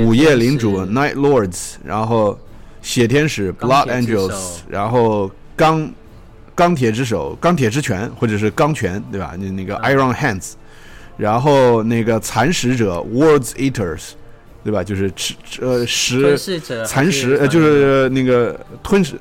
[0.02, 2.40] 午夜领主 Night Lords，然后
[2.82, 5.92] 血天使 Blood Angels，然后钢
[6.60, 9.34] 钢铁之手、钢铁之拳或者是钢拳，对吧？
[9.40, 10.52] 那那个嗯 Iron Hands，
[11.16, 14.10] 然后那个蚕食者 Worlds Eaters，
[14.62, 14.84] 对吧？
[14.84, 16.38] 就是吃呃食
[16.86, 19.18] 蚕食，呃，就是那个吞噬，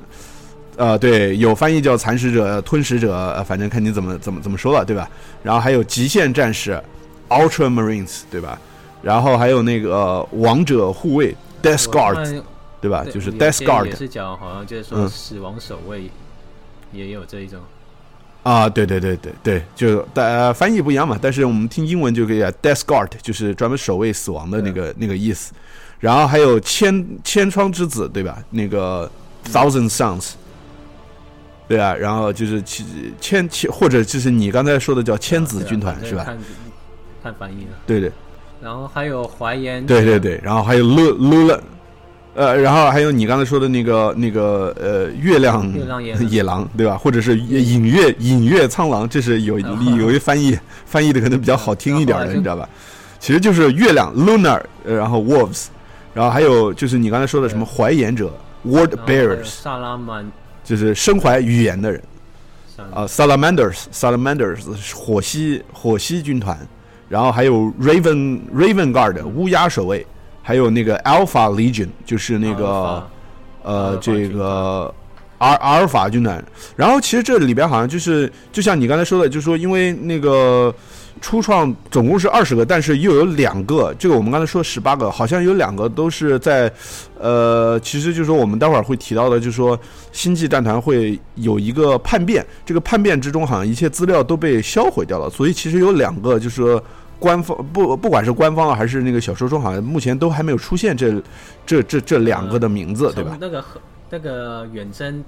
[0.75, 5.09] 呃，对，有翻译叫蚕食者、吞食者，呃，反正看你怎么怎么怎么说了，对吧？
[5.41, 6.77] 然后还有极限战士
[7.29, 8.59] Ultra Marines，对吧？
[9.01, 12.43] 然后还有那个、呃王者护卫 Death 我 Guard，看
[12.81, 13.05] 对吧？
[13.09, 16.11] 就是 Death Guard 也是讲好像就是说嗯死亡守卫
[16.91, 17.59] 也有这一种，
[18.43, 25.53] 啊，对对对对对，就呃翻译不一样嘛，但是我们听英文就可以啊，Death Guard 就是专门守卫死亡的那个那个意思。
[25.99, 28.41] 然后还有千千窗之子，对吧？
[28.51, 29.11] 那个
[29.51, 30.31] Thousand Sons，
[31.67, 32.85] 对啊，然后就是千
[33.19, 36.23] 千千或者就是你刚才说的叫千子军团、是吧？
[36.23, 36.37] 看
[37.21, 37.77] 看翻译了。
[37.85, 38.09] 对对
[38.61, 41.59] 然后还有怀言，对对对，然后还有 Lu Lula，
[42.39, 46.97] 呃，然后还有你刚才说的那个那个呃月亮月亮野狼，对吧？
[46.97, 52.69] 或者是隐月隐月苍狼，这是有啊有一翻译翻译的可能比较好听一点的，你知道吧？
[53.19, 55.65] 其实就是月亮 lunar，呃然后 wolves，
[56.13, 58.31] 然后还有就是你刚才说的什么怀言者
[58.63, 60.31] word 然后还有 bearers，萨拉曼
[60.63, 62.01] 就是身怀语言的人。
[62.93, 64.61] 啊、salamanders salamanders
[64.95, 66.57] 火蜥火蜥军团，
[67.09, 70.07] 然后还有 raven raven guard 乌鸦守卫，
[70.49, 73.07] 还有那个 alpha legion 就是那个。
[73.61, 74.91] 呃，法这个
[75.37, 76.43] 阿阿尔法军团。
[76.77, 80.73] 然后其实这里边好像就是，就像你刚才说的，就是说因为那个
[81.19, 86.71] 初创总共是二十个，但是又有两个，这个我们刚才说十八个，好像有两个都是在，
[87.19, 89.77] 呃，其实就是说我们待会儿会提到的，就是说
[90.13, 96.81] 星际战团会有一个叛变，这个叛变之中好像一切资料都被销毁掉了，所以其实有两个就是说。
[97.19, 101.21] 官方不不管是官方啊还是那个小说中，好像目前都还没有出现这
[101.65, 103.37] 这这这两个的名字，对吧？
[103.39, 103.63] 那个
[104.09, 105.23] 那个远征，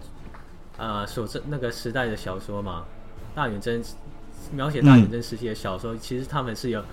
[0.78, 2.84] 呃，所这那个时代的小说嘛，
[3.36, 3.84] 大远征
[4.54, 6.84] 描写大远征时期的小说，其实他们是有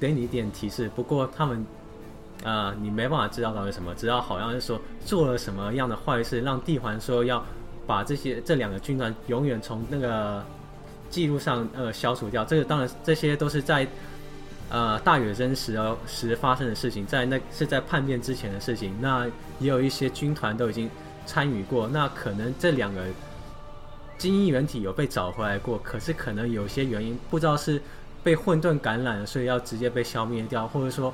[0.00, 1.66] 给你一点提示，不过他们
[2.44, 7.44] 啊，你没办法知道到底什么，知道好像是说做了什么样的坏事，让帝皇说要
[7.86, 10.44] 把这些这两个军团永远从那个
[11.10, 12.44] 记录上呃消除掉。
[12.44, 13.86] 这个当然这些都是在
[14.70, 18.94] 呃大远征时时发生的事情，在那是在叛变之前的事情。
[19.00, 19.26] 那
[19.58, 20.90] 也有一些军团都已经
[21.26, 23.02] 参与过，那可能这两个
[24.18, 27.80] 精英原体有被找回来过，可是可能有些原因不知道是
[28.22, 31.12] 被混沌感染了，所以要直接被消灭掉，或者说。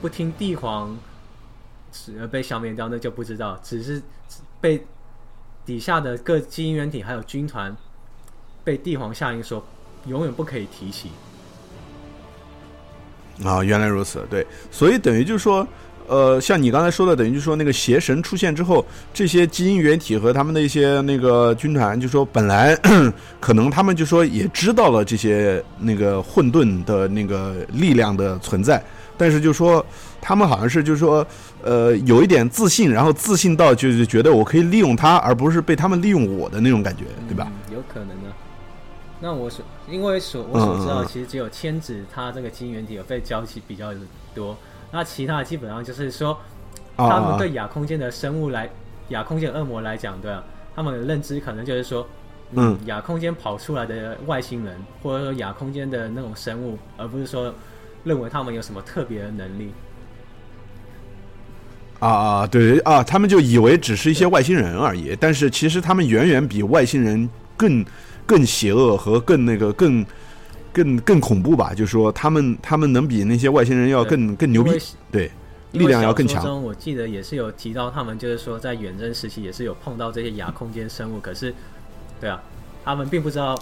[0.00, 0.98] 不听帝皇，
[2.20, 3.58] 而被消灭掉，那就不知道。
[3.62, 4.02] 只是
[4.60, 4.84] 被
[5.64, 7.74] 底下的各基因原体还有军团
[8.64, 9.62] 被帝皇下令说，
[10.06, 11.10] 永远不可以提起。
[13.44, 15.66] 啊，原来如此，对，所以等于就是说，
[16.06, 22.78] 呃，像你刚才说的，等于就是说，那个邪神出现之后，这些基因原体和他们的一些那个军团，就说本来
[23.40, 28.82] 可能他们就说也知道了这些那个混沌的那个力量的存在。
[29.16, 29.84] 但是就说
[30.20, 31.26] 他们好像是就是说，
[31.62, 37.50] 呃，有一点自信，然后自信到就是觉得我可以利用他，而不是被他们利用我的那种感觉，对吧？
[37.72, 38.30] 有可能的。
[39.24, 43.90] 那我所因为所我所知道，其实只有千子他这个基因原体有被交集比较
[44.34, 44.54] 多，
[44.92, 46.38] 那其他基本上就是说，
[46.94, 48.68] 他们对亚空间的生物来，
[49.08, 50.44] 亚空间恶魔来讲，对啊，
[50.76, 52.06] 他们的认知可能就是说，
[52.52, 57.52] 嗯，亚空间跑出来的外星人，或者说亚空间的那种生物，而不是说。
[58.04, 59.72] 认为他们有什么特别的能力？
[62.00, 67.82] 啊啊，对啊，他们就以为只是一些外星人而已，但是其实他们远远比外星人更
[68.26, 70.04] 更邪恶和更那个更
[70.72, 71.72] 更更恐怖吧？
[71.74, 74.78] 就是说，他们他们能比那些外星人要更更牛逼，
[75.10, 75.30] 对，
[75.72, 76.44] 力量要更强。
[76.44, 81.54] 中我记得也是有提到，他们就是说在远征时期也是有碰到这些亚空间生物，可是，
[82.20, 82.42] 对啊，
[82.84, 83.58] 他们并不知道，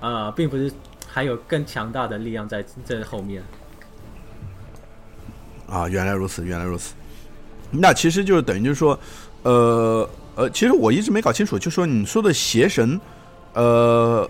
[0.00, 0.72] 呃，并不是。
[1.14, 3.42] 还有更强大的力量在这后面。
[5.66, 6.94] 啊，原来如此，原来如此。
[7.70, 8.98] 那其实就是等于就是说，
[9.42, 12.98] 呃呃，其实我一直没搞清楚，就说你说的邪神，
[13.54, 14.28] 呃，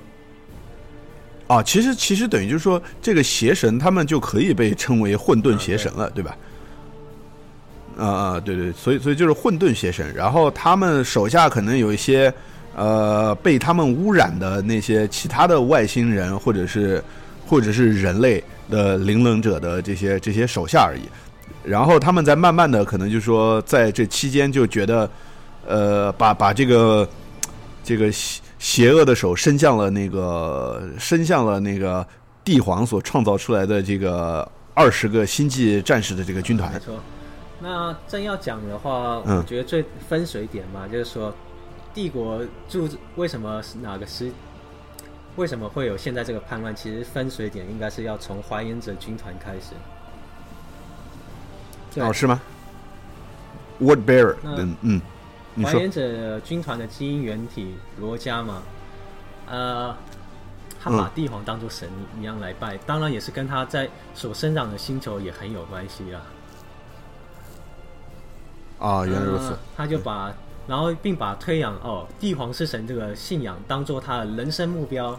[1.46, 6.36] 啊，其实其实等于就是说，这个邪神他们就可以被称为混沌邪神了，对吧？
[7.98, 12.32] 啊啊，对对，所以所以就是混沌邪神，然后他们手下可能有一些。
[12.74, 17.04] 呃，被他们污染的那些其他的外星人，或者是
[17.46, 21.02] 或者是人类的灵能者的这些这些手下而已。
[21.62, 25.10] 然后他们在慢慢的，可能就说在这期间就觉得，
[25.66, 27.06] 呃，把把这个
[27.84, 32.06] 这个邪邪恶的手伸向了那个伸向了那个
[32.44, 36.72] 帝皇所创造出来的这个二十个星际战士的这个军团。
[36.72, 36.94] 没错。
[37.58, 41.34] 那真要讲的话，我觉得最分水点嘛，就是说。
[41.94, 42.40] 帝国
[42.70, 44.32] 住为什么哪个时？
[45.36, 46.74] 为什么会有现在这个叛乱？
[46.74, 49.74] 其实分水点应该是要从怀言者军团开始。
[52.00, 52.40] 哦，是吗
[53.78, 55.02] ？Word Bearer，嗯嗯，
[55.62, 58.62] 怀言者军团的基因原体罗加嘛，
[59.48, 59.94] 呃，
[60.82, 61.88] 他把帝皇当做神
[62.18, 66.22] 一样来拜，当然也是跟他在所生长的星球也很有关系啊。
[68.78, 69.56] 啊，原来如此。
[69.76, 70.32] 他就把。
[70.68, 75.18] 然后，并把推仰哦帝皇是神这个信仰当做他的人生目标，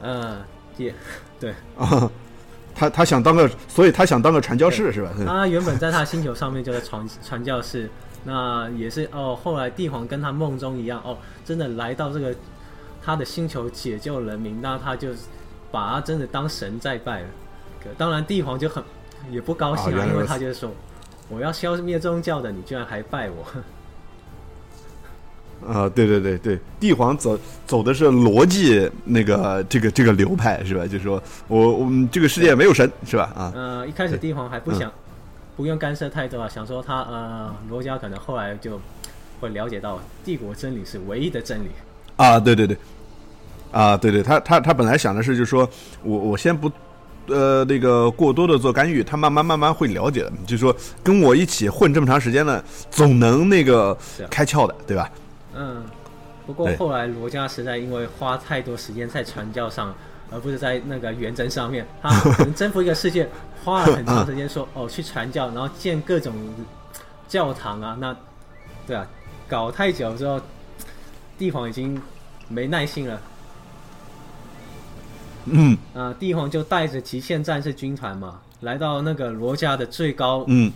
[0.00, 0.38] 呃，
[0.78, 0.94] 也
[1.38, 2.10] 对啊，
[2.74, 5.10] 他他想当个，所以他想当个传教士是吧？
[5.26, 7.88] 他原本在他星球上面就是传传教士，
[8.24, 9.38] 那也是哦。
[9.42, 12.34] 后来帝皇跟他梦中一样哦，真的来到这个
[13.02, 15.08] 他的星球解救人民，那他就
[15.70, 17.28] 把他真的当神在拜了。
[17.96, 18.82] 当然，帝皇就很
[19.30, 20.70] 也不高兴啊，因为他就说
[21.28, 23.46] 我要消灭宗教的，你居然还拜我。
[25.66, 30.86] 啊，对对对对，帝皇走走的是逻辑那个这个这个流派是吧？
[30.86, 33.32] 就是说我我们这个世界没有神是吧？
[33.36, 34.90] 啊，呃，一开始帝皇还不想
[35.56, 38.80] 不用干涉太多啊，想说他呃罗家可能后来就
[39.40, 41.68] 会了解到帝国真理是唯一的真理
[42.16, 42.76] 啊，对对对，
[43.72, 45.68] 啊对对，他他他本来想的是就是说
[46.02, 46.70] 我我先不
[47.26, 53.96] 呃那个过多的做干预，他慢慢慢慢会了解的，就是说跟我一起混这么长时间了，总能那个
[54.30, 55.10] 开窍的，对吧？
[55.54, 55.84] 嗯，
[56.46, 59.94] 不过后来罗家实在因为花太多时间在传教上，
[60.30, 63.28] 而不是在那个元真上面，他可 能征服一个世界
[63.64, 66.34] 花了很长时间，说哦去传教，然后建各种
[67.28, 68.16] 教堂啊，那
[68.86, 69.06] 对啊，
[69.48, 70.40] 搞太久之后，
[71.38, 72.00] 帝皇已经
[72.48, 73.20] 没耐心了。
[75.46, 80.70] 嗯，啊，帝皇就带着极限战士军团嘛，来到那个罗家的最高嗯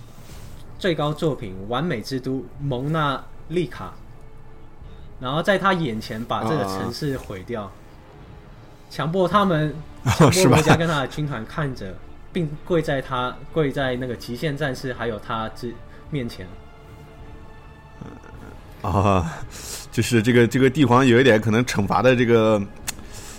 [0.79, 3.93] 最高作品完美之都蒙娜丽卡。
[5.21, 7.71] 然后在他眼前把这个城市毁掉，
[8.95, 9.75] 强迫他们，
[10.05, 11.93] 强迫国家跟他的军团看着
[12.33, 15.75] 并跪在他跪在那个极限战士还有他之
[16.11, 16.47] 面前。
[18.83, 19.37] 啊，
[19.91, 22.63] 就是这个这个帝皇有一点可能惩罚的这个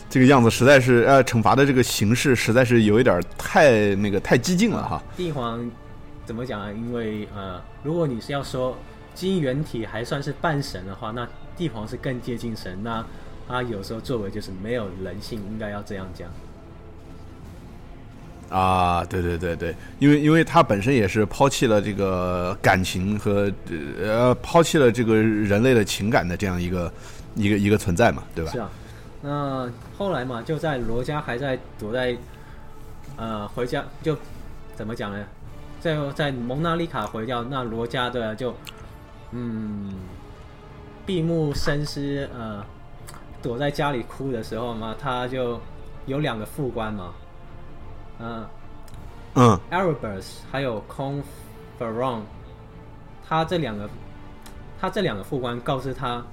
[0.10, 5.01] 这个样子，实在是呃，惩罚的这个形式实在是有一点太那个太激进了哈。
[5.16, 5.72] 帝皇
[6.26, 6.70] 怎么讲啊？
[6.70, 8.78] 因为呃，如果你是要说
[9.14, 11.26] 基因原体还算是半神的话，那
[11.56, 12.78] 帝皇是更接近神。
[12.84, 13.06] 那
[13.48, 16.30] 他有时候作为就是没有人性，应该要这样讲。
[18.50, 23.52] 啊，对对对对，因为因为他本身也是抛弃了这个感情和
[24.00, 26.93] 呃抛弃了这个人类的情感的这样一个
[27.34, 28.52] 一个一个存在嘛，对吧？
[28.52, 28.70] 是啊，
[29.22, 32.16] 那后来嘛，就在罗家还在躲在
[33.18, 34.16] 呃回家就
[34.76, 35.26] 怎么讲呢？
[35.82, 38.56] 在在蒙娜丽卡回掉，那罗家的就
[39.32, 39.91] 嗯
[41.04, 42.64] 闭目深思呃
[43.46, 45.62] 躲在家里哭的时候嘛，他就
[46.08, 47.14] 有两个副官嘛。
[48.18, 48.43] 嗯，
[49.36, 49.60] 嗯。
[49.70, 52.22] A r a b u s 还有 Conferon，
[53.30, 53.88] 他这两个，
[54.82, 56.26] 他这两个副官告诉他，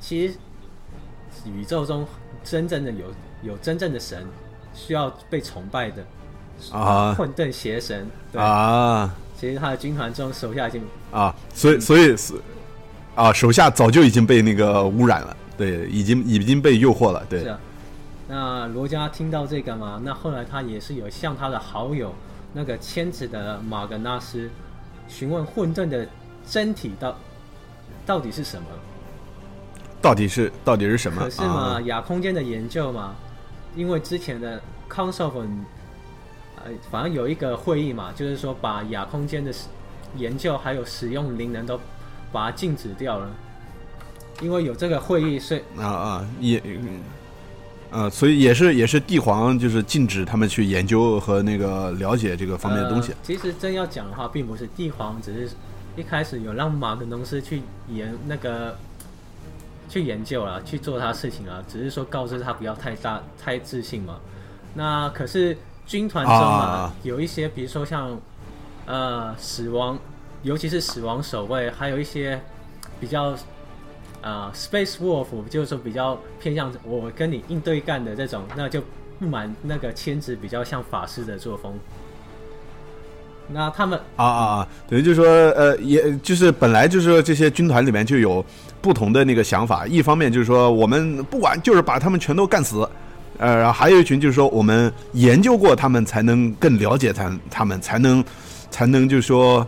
[0.00, 0.34] 其实
[1.44, 2.06] 宇宙中
[2.42, 3.04] 真正的有
[3.42, 4.26] 有真正的神，
[4.72, 6.02] 需要被崇拜的
[6.72, 10.82] 啊，混沌邪神啊，其实他的军团中手下已经
[11.12, 12.40] 啊，所以所以是
[13.14, 17.40] 啊，手下早就已经被那个污染了，对，已经已经被诱惑了，对。
[17.40, 17.60] 是啊。
[18.26, 20.00] 那罗家听到这个嘛？
[20.02, 22.14] 那后来他也是有向他的好友
[22.54, 24.48] 那个千子的马格纳斯
[25.06, 26.08] 询问混沌的
[26.46, 27.14] 真体到
[28.06, 28.66] 到底是什么？
[30.00, 31.20] 到底是到底是什么？
[31.20, 33.14] 可是嘛，亚空间的研究嘛，
[33.76, 35.30] 因为之前的 Council，
[36.56, 39.52] 呃，反正有一个会议嘛，就是说把亚空间的
[40.16, 41.78] 研究还有使用灵能都
[42.32, 43.28] 把它禁止掉了，
[44.40, 46.62] 因为有这个会议，所以啊啊也。
[47.92, 53.12] 呃，所以也是也是帝皇就是禁止他们去研究和那个了解这个方面的东西。
[53.20, 55.52] 其实真要讲的话，并不是帝皇，只是
[55.96, 58.78] 一开始有让马格农斯去研那个
[59.88, 64.20] 去研究了，去做他事情啊，只是说告知他不要太大太自信嘛。
[64.74, 68.16] 那可是军团中啊，有一些比如说像
[68.86, 69.98] 呃死亡，
[70.44, 72.40] 尤其是死亡守卫，还有一些
[73.00, 73.36] 比较。
[74.22, 78.82] 啊，Space Wolf 就是说比较偏向我跟你应对干的这种，那就
[79.18, 81.72] 不满那个牵制比较像法师的作风。
[83.48, 88.44] 那他们啊啊啊，等于就是说，呃，也就是本来就是说这些军团里面就有
[88.82, 89.86] 不同的那个想法。
[89.86, 92.86] 一方面就是说，我们不管，就是把他们全都干死。
[93.38, 98.22] 呃，然后还有一群就是说，我们研究过他们，才能更了解他，他们才能
[98.70, 99.66] 才能就是说。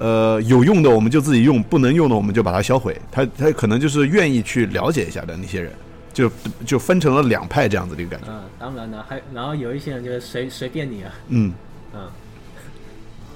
[0.00, 2.98] 呃，有用的我们就自己用，不能用的我们就把它销毁。
[3.12, 5.70] 他他可能就是愿意去了解一下的那些人，
[6.10, 6.30] 就
[6.64, 8.26] 就分成了两派这样子的一个感觉。
[8.30, 11.12] 嗯，当然了，还然后有一些人就是随随便你啊。
[11.28, 11.52] 嗯
[11.92, 12.08] 嗯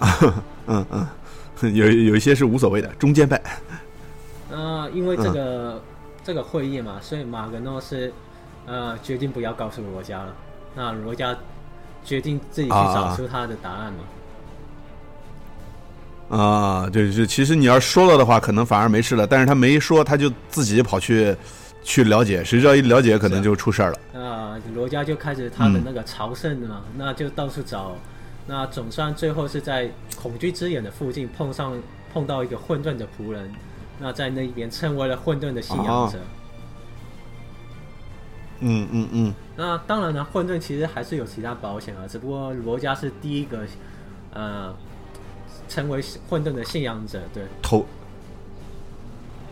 [0.66, 3.38] 嗯嗯，有有一些是无所谓的中间派。
[4.50, 5.82] 呃，因为这个
[6.24, 8.10] 这个会议嘛，所以马格诺是
[8.64, 10.34] 呃决定不要告诉罗家了。
[10.74, 11.36] 那罗家
[12.02, 13.98] 决定自己去找出他的答案嘛。
[14.00, 14.13] 啊，
[16.92, 19.26] 对，就其实你要说了的话，可能反而没事了。
[19.26, 21.36] 但是他没说，他就自己跑去
[21.82, 24.20] 去了解，谁知道一了解，可能就出事儿了。
[24.20, 27.94] 啊，罗家就开始他的那个朝圣嘛，那就到处找，
[28.46, 29.88] 那总算最后是在
[30.20, 31.76] 恐惧之眼的附近碰上
[32.12, 33.52] 碰到一个混沌的仆人，
[34.00, 36.18] 那在那一边成为了混沌的信仰者。
[38.60, 39.34] 嗯嗯嗯。
[39.56, 43.60] 那当然了，混沌其实还是有其他保险啊，只不过罗家是第一个，
[44.32, 44.74] 呃。
[45.68, 47.84] 成为混沌的信仰者，对投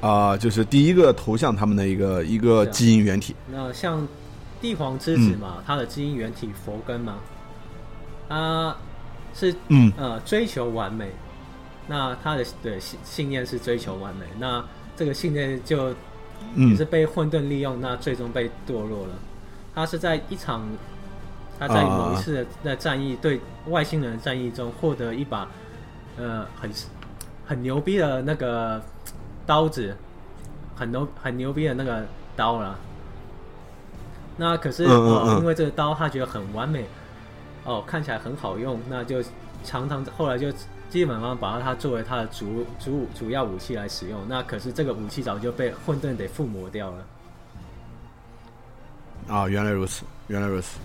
[0.01, 3.37] 啊，就是第一个投向他们的一个一个基因原体。
[3.51, 4.07] 那像
[4.61, 7.19] 帝皇之子嘛，他的基因原体佛根嘛，
[8.29, 8.77] 他
[9.33, 11.09] 是嗯呃追求完美，
[11.87, 14.65] 那他的对信信念是追求完美，那
[14.97, 15.95] 这个信念就
[16.57, 19.15] 也是被混沌利用，那最终被堕落了。
[19.73, 20.69] 他是在一场
[21.61, 25.49] 他在某一次的战役对外星人的战役中获得一把。
[26.19, 26.71] 呃，很
[27.47, 28.81] 很牛逼的那个
[29.47, 29.97] 刀子，
[30.77, 32.07] 很牛很牛逼的那个
[32.37, 32.79] 刀了。
[34.37, 36.85] 那可是哦，因为这个刀他觉得很完美，
[37.65, 39.23] 哦，看起来很好用，那就
[39.65, 40.53] 常常后来就
[40.91, 44.21] 基本上把它作为他的主主主要武器来使用。
[44.29, 47.07] 那可是这个武器早就被混沌给附魔掉了。
[49.29, 50.79] 啊，原来如此，原来如此。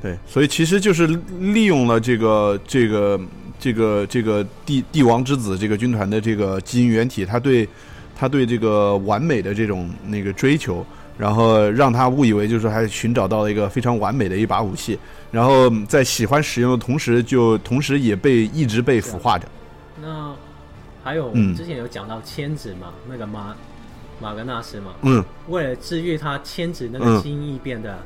[0.00, 1.06] 对，所以其实就是
[1.40, 3.20] 利用了这个这个。
[3.58, 7.68] 这个这个帝帝王之子这个军团的这个基因原体，他对
[8.14, 10.84] 他对这个完美的这种那个追求，
[11.18, 14.98] 然后让他误以为就是还寻找到了一个非常完美的一把武器，
[15.30, 19.46] 然后在喜欢使用的同时，就同时也被一直被腐化着。
[20.02, 20.34] 那
[21.02, 23.54] 还有之前有讲到千子嘛，那个马
[24.20, 25.24] 马格纳斯嘛，嗯。
[25.48, 27.16] 为了治愈他千子那嗯。
[27.16, 27.98] 个基因异变的，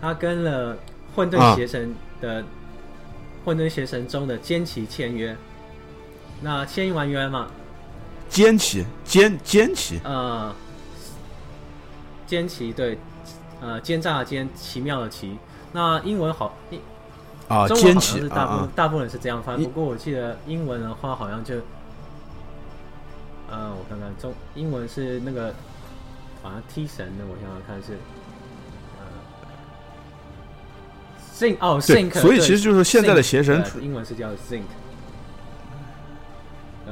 [0.00, 0.76] 他跟了
[1.14, 1.54] 混啊。
[1.54, 2.44] 沌邪神的、
[3.46, 5.34] 混沌邪神中的坚奇签约。
[6.42, 7.46] 那签完约嘛，
[8.28, 10.52] 坚奇坚坚奇呃，
[12.26, 12.98] 坚奇对，
[13.60, 15.38] 呃，奸诈的奸，奇妙的奇。
[15.72, 16.54] 那英文好，
[17.48, 21.54] 啊，中文好像坚奇大部分、啊大部分人是这样翻，不过我记得英文的话好像就，
[23.48, 25.54] 呃，我看看中英文是那个
[26.42, 27.96] 好像 T 神的，我想想看是，
[31.38, 34.28] 呃，Zinc 哦对，Zinc，所以其实就是现在的邪神英文是叫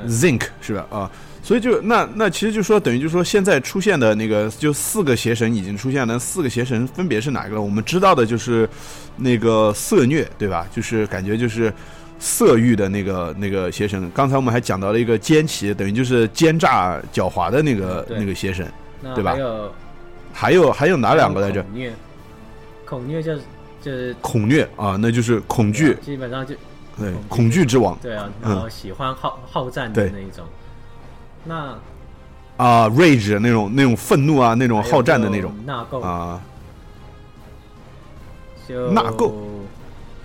[0.08, 0.86] Zinc 是吧？
[0.90, 1.10] 啊，
[1.42, 7.62] 所以就那那其实就说等于就说现在出现的那个就四个邪神已经出现了，四个邪神分别是哪个了？
[7.62, 8.68] 我们知道的就是
[9.16, 10.66] 那个色虐，对吧？
[10.74, 11.72] 就是感觉就是
[12.18, 14.10] 色欲的那个那个邪神。
[14.14, 18.66] 刚才我们还讲到了一个奸奇，等于就是奸诈狡猾的那个对那个邪神。
[19.14, 19.74] 对吧还有
[20.32, 21.62] 还有还有哪两个来着？
[21.62, 21.92] 恐虐，
[22.86, 23.22] 恐虐
[23.84, 26.54] 就是恐虐啊，那就是恐惧，基本上就
[26.96, 28.52] 对，恐恐惧之王对啊，嗯。
[28.52, 30.42] 然后喜欢好好战的那一种。
[31.44, 31.78] 那
[32.56, 36.40] 啊，rage 那种那种愤怒啊，那种好战的那种纳垢，啊，
[38.66, 39.34] 就纳垢，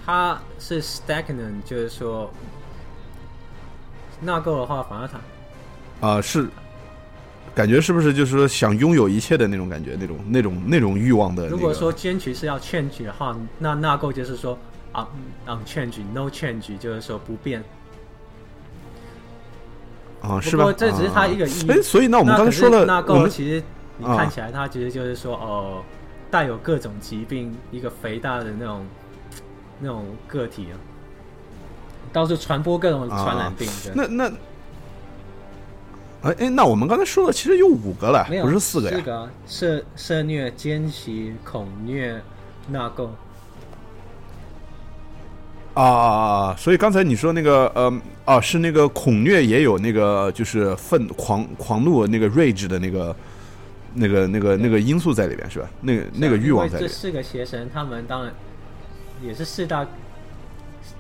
[0.05, 2.31] 他是 stagnant，就是说
[4.21, 6.47] 纳垢的话，反而它啊，是，
[7.55, 11.55] 感觉是不是就是说想拥有一切的那种感觉，那种那种那种欲望的、那个？
[11.55, 14.57] 如果说坚持是要 change 的话，那纳垢就是说
[14.91, 15.07] 啊
[15.45, 17.63] on change no change，就是说不变。
[20.21, 20.63] 啊，是吧？
[20.63, 23.63] 不过这只是他一个意义啊哎，所以那我们刚才说了，纳我们垢其实
[23.97, 25.83] 你啊看起来它其实就是说哦，
[26.31, 28.85] 带有各种疾病，一个肥大的那种
[29.79, 30.75] 那种个体啊，
[32.13, 33.67] 到处传播各种传染病。
[33.93, 34.31] 那那。
[36.21, 38.97] 哎哎，那我们刚才说的其实有五个了不是四个呀？
[38.97, 42.21] 四个啊涉涉虐、奸奇、恐虐、
[42.67, 43.07] 纳垢。
[45.75, 46.07] 啊啊
[46.49, 46.55] 啊！
[46.57, 53.15] 所以刚才你说那个，呃，啊，是那个恐虐也有那个，就是愤狂狂怒那个 rage 的那个，
[53.93, 55.69] 那个那个那个因素在里边是吧？
[55.79, 56.89] 那个那个欲望在里边。
[56.89, 58.33] 这四个邪神，他们当然
[59.23, 59.87] 也是四大，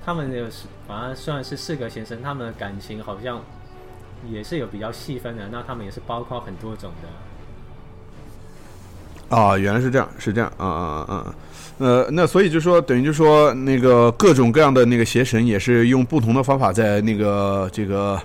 [0.05, 0.45] 他们有
[0.87, 3.43] 反正虽然是四个邪神，他们的感情好像
[4.27, 5.47] 也是有比较细分的。
[5.51, 7.07] 那他们也是包括很多种的。
[9.35, 11.35] 啊，原来是这样，是这样，啊啊啊，
[11.77, 18.19] 呃，那所以就说，等于就说那个各种各样的那个邪神，也是用不同的方法在那个这个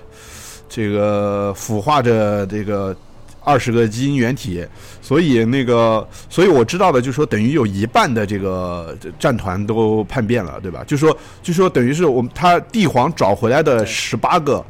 [0.67, 2.95] 这个腐化着这个
[3.43, 4.65] 二十个基因原体，
[4.99, 10.83] 所以那个，所以我知道的，就说等于有一半的这个战团都叛变了，对吧？
[10.87, 14.65] 就说就说等于是我们他帝皇找回来的十八个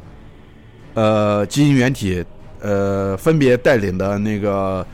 [0.96, 2.24] 呃基因原体，
[2.60, 4.84] 呃，分别带领的那个。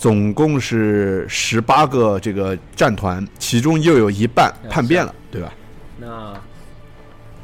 [0.00, 5.52] 总共是十八个这个战团，其中又有一半叛变了，对吧？
[5.98, 6.34] 那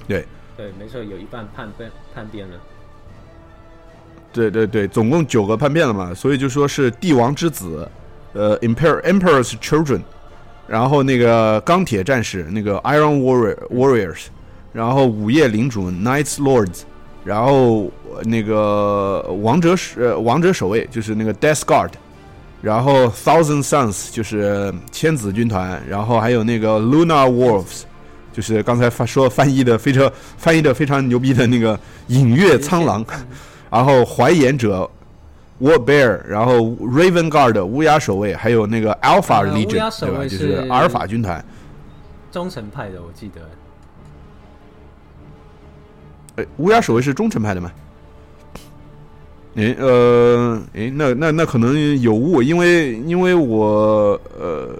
[0.06, 0.24] 对
[0.56, 2.54] 对，没错，有一半叛变叛变了。
[4.32, 7.90] 对对对，总共九个叛变了嘛，所以就说是帝王之子，
[8.34, 10.02] 呃，Emperor Emperor's Children，
[10.68, 14.26] 然后那个钢铁战士那个 Iron Warrior Warriors，
[14.72, 16.82] 然后午夜领主 Knights Lords，
[17.24, 17.90] 然后
[18.24, 21.90] 那个王者呃王者守卫就是那个 Death Guard。
[22.62, 27.82] 然后 Thousand Suns 就是千子军团，然后还有那个 Lunar Wolves，
[28.32, 33.04] 就是刚才发说翻译的非常翻译的非常牛逼的那个隐月苍狼，
[33.70, 34.90] 然后怀眼者
[35.60, 40.24] War Bear，然后 Raven Guard 乌鸦守卫，还有那个 Alpha Legion，对吧？
[40.26, 41.44] 就是阿尔法军团。
[42.32, 43.42] 忠诚派的，我记得。
[46.36, 47.70] 哎，乌鸦守卫是忠诚派的吗？
[49.56, 54.76] 哎，呃，哎，那那那可能有误，因为因为我呃，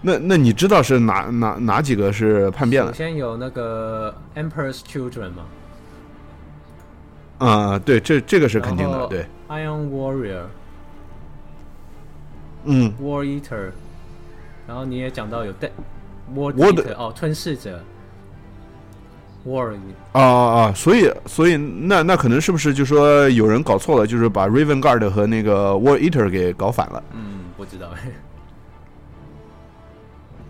[0.00, 2.92] 那那你知道是哪哪哪几个是叛变了？
[2.92, 2.98] 首？
[2.98, 5.44] 先有那个 Emperor's Children 吗
[7.38, 10.42] 啊、对，这这个是肯定的，对，，Iron Warrior、
[12.64, 13.70] 嗯，War Eater，
[14.68, 15.52] 然后你也讲到有
[16.34, 17.82] War War 的 Eater 哦，吞噬者
[19.46, 19.74] War
[20.12, 20.72] 啊啊啊！
[20.74, 27.02] 所以所以那那可能是不是就说有人搞错了，就是把 Raven Guard 和那个 War Eater 给搞反了？
[27.14, 27.88] 嗯，不知道。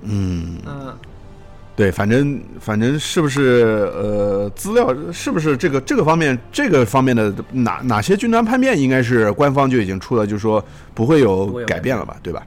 [0.02, 0.96] 嗯那
[1.76, 10.62] 对，反正反正是不是呃资料是不是这个这个方面这个方面的哪哪些军团叛变，应该是官方就已经出了，就是说
[10.94, 12.42] 不会有不会有改变了吧，对吧？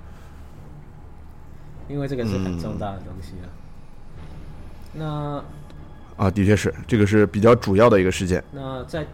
[1.88, 3.48] 因为这个是很重大的东西啊。
[4.94, 5.44] 那
[6.16, 8.44] 啊，的确是，这个是比较主要的一个事件。
[8.52, 9.06] 那在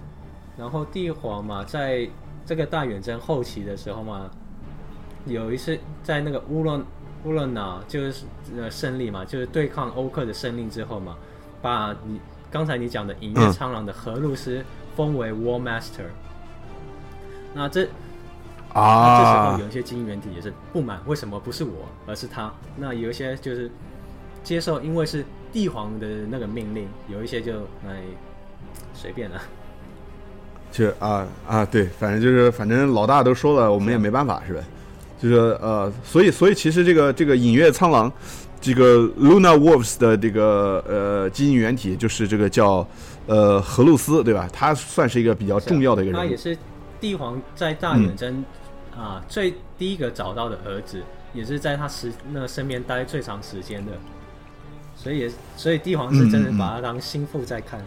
[0.58, 2.08] 然后帝皇嘛，在
[2.46, 4.30] 这个大远征后期的时候嘛，
[5.26, 6.84] 有一次在那个乌伦
[7.24, 8.26] 乌洛纳就是
[8.58, 11.16] 呃胜利嘛，就是对抗欧克的胜利之后嘛，
[11.62, 12.20] 把你
[12.52, 14.64] 刚才你讲的隐月苍狼的荷鲁斯
[14.96, 16.06] 封为 War Master。
[17.54, 17.84] 那这
[18.74, 22.52] 啊这时啊候有一些精英原体也是不满，为什么不是我，而是他？
[22.76, 23.72] 那有一些就是
[24.44, 28.02] 接受，因为是帝皇的那个命令，有一些就哎
[28.94, 29.42] 随便了。
[30.72, 34.62] 就啊啊，对，反正就是反正老大都说了，我们也没办法，是吧？
[35.22, 38.12] 就是呃，所以所以其实这个这个隐月苍狼，
[38.62, 42.88] 这个 Luna Wolves 的这个呃基因原体就是这个叫
[43.26, 44.48] 呃荷鲁斯，对吧？
[44.54, 46.22] 他算是一个比较重要的一个人。
[46.22, 46.58] 他也是
[47.02, 48.46] 帝皇在大远征
[48.96, 51.02] 啊、最第一个找到的儿子，
[51.34, 53.94] 也是在他时那个身边待最长时间的，
[55.02, 57.80] 所以也所以帝皇是真的把他当心腹在看。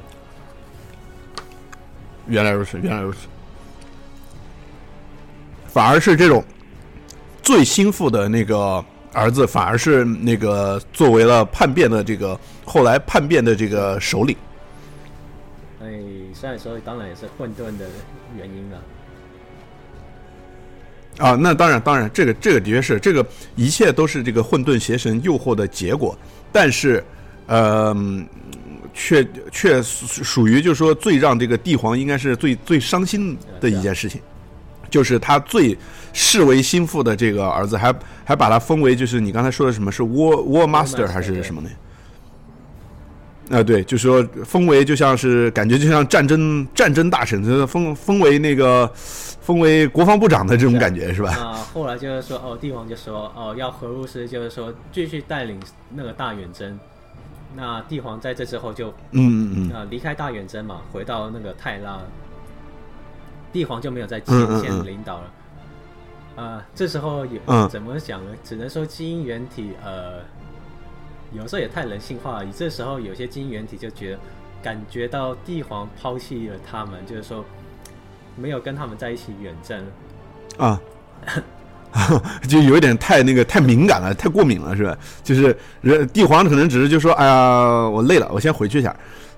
[2.27, 3.19] 原来如此，原来如此。
[5.67, 6.43] 反而是这种
[7.43, 8.83] 最心腹的那个
[9.13, 14.35] 儿子，反而是那个作为了叛变的这个后来叛变的这个首领。
[15.83, 16.01] 哎，
[16.33, 17.87] 虽然说当然也是混沌的
[18.39, 18.79] 原因了。
[21.19, 26.17] 啊，那当然，当然，这个这个的确是，这个一切都是这个混沌邪神诱惑的结果，
[26.53, 27.03] 但是，
[27.47, 28.27] 呃，嗯
[28.95, 34.21] 却却属属于就是说最让这个帝皇应该是最最伤心的一件事情，
[34.91, 35.77] 就是他最
[36.13, 41.71] 视为心腹的这个儿子还还把他封为就是你刚才说的什么是 War War Master Master，还是什么呢？
[43.53, 51.31] 啊，对，就是说封为就像是感觉就像战争战争大臣，就是封封为那个封为国防部长的这种感觉是吧？
[51.37, 56.79] 啊后来就是说，哦，帝王就说，哦，要荷鲁斯就是说继续带领那个大远征。
[57.55, 61.99] 那帝皇在这之后就嗯嗯嗯，呃离开大远征嘛，回到那个泰拉，
[63.53, 65.25] 帝皇就没有在前线领导了。
[66.37, 68.33] 呃，这时候也、嗯怎么讲呢？
[68.43, 70.21] 只能说基因原体呃，
[71.33, 72.45] 有时候也太人性化了。
[72.45, 74.19] 你这时候有些基因原体就觉得
[74.63, 77.45] 感觉到帝皇抛弃了他们，就是说
[78.37, 79.85] 没有跟他们在一起远征。
[80.59, 80.81] 啊，
[82.49, 84.97] 就有一点太那个太敏感了，太过敏了，是吧？
[85.25, 88.95] 就是人帝皇可能只是就说，哎呀，我累了，我先回去一下。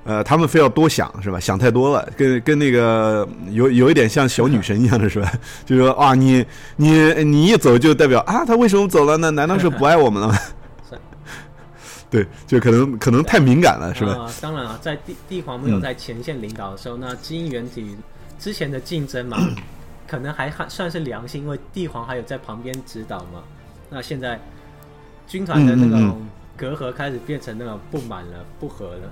[0.06, 1.40] 呃，他们非要多想，是吧？
[1.40, 5.32] 想太多了，跟跟那个有有一点像小女神一样的，是吧？
[5.64, 6.44] 就说啊，你
[6.76, 6.90] 你
[7.24, 9.30] 你一走就代表啊，他为什么走了呢？
[9.30, 10.38] 难道是不爱我们了吗？
[12.14, 14.12] 对，就可能可能太敏感了，是吧？
[14.12, 17.96] 啊，当然啊，在帝帝皇没有在前线领导的时候，那基因原体
[18.38, 19.36] 之前的竞争嘛，
[20.06, 23.42] 可能还还算是良性，因为帝皇还有在旁边指导嘛。
[23.90, 24.40] 那现在
[25.26, 26.24] 军团的那种
[26.56, 29.10] 隔阂开始变成那种不满了、不和了。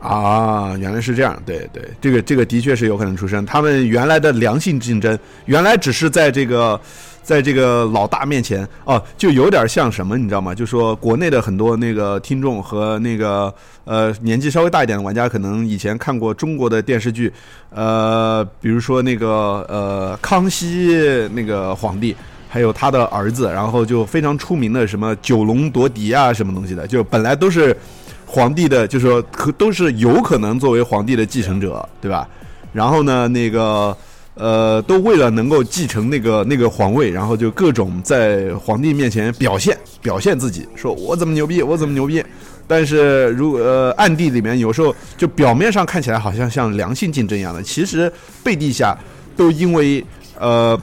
[0.00, 3.44] 啊，原来是这样，对对，这个这个的确是有可能出生。
[3.44, 6.80] 他们原来的良性竞争，原来只是在这个，
[7.28, 10.54] 在这个老大面前，哦，就有点像什么，你知道吗？
[10.54, 13.52] 就说国内的很多那个听众和那个
[13.84, 17.30] 呃年纪稍微大一点的玩家，可能以前看过中国的电视剧，
[17.68, 19.28] 呃，比如说那个
[19.68, 22.16] 呃康熙那个皇帝。
[22.50, 27.76] 还有他的儿子，然后就非常出名的什么九龙夺嫡啊，什么东西的，就本来都是
[28.24, 32.26] 皇帝的，就是说可都是有可能作为皇帝的继承者，对吧？
[32.72, 33.94] 然后呢，那个
[34.38, 42.24] 呃，都为了能够继承那个那个皇位，然后就各种在皇帝面前表现表现自己，说我怎么牛逼，我怎么牛逼。
[42.66, 48.12] 但是如呃暗地里面有时候就表面上看起来好像像良性竞争一样的，其实
[48.44, 48.96] 背地下
[49.36, 50.04] 都因为
[50.38, 50.78] 呃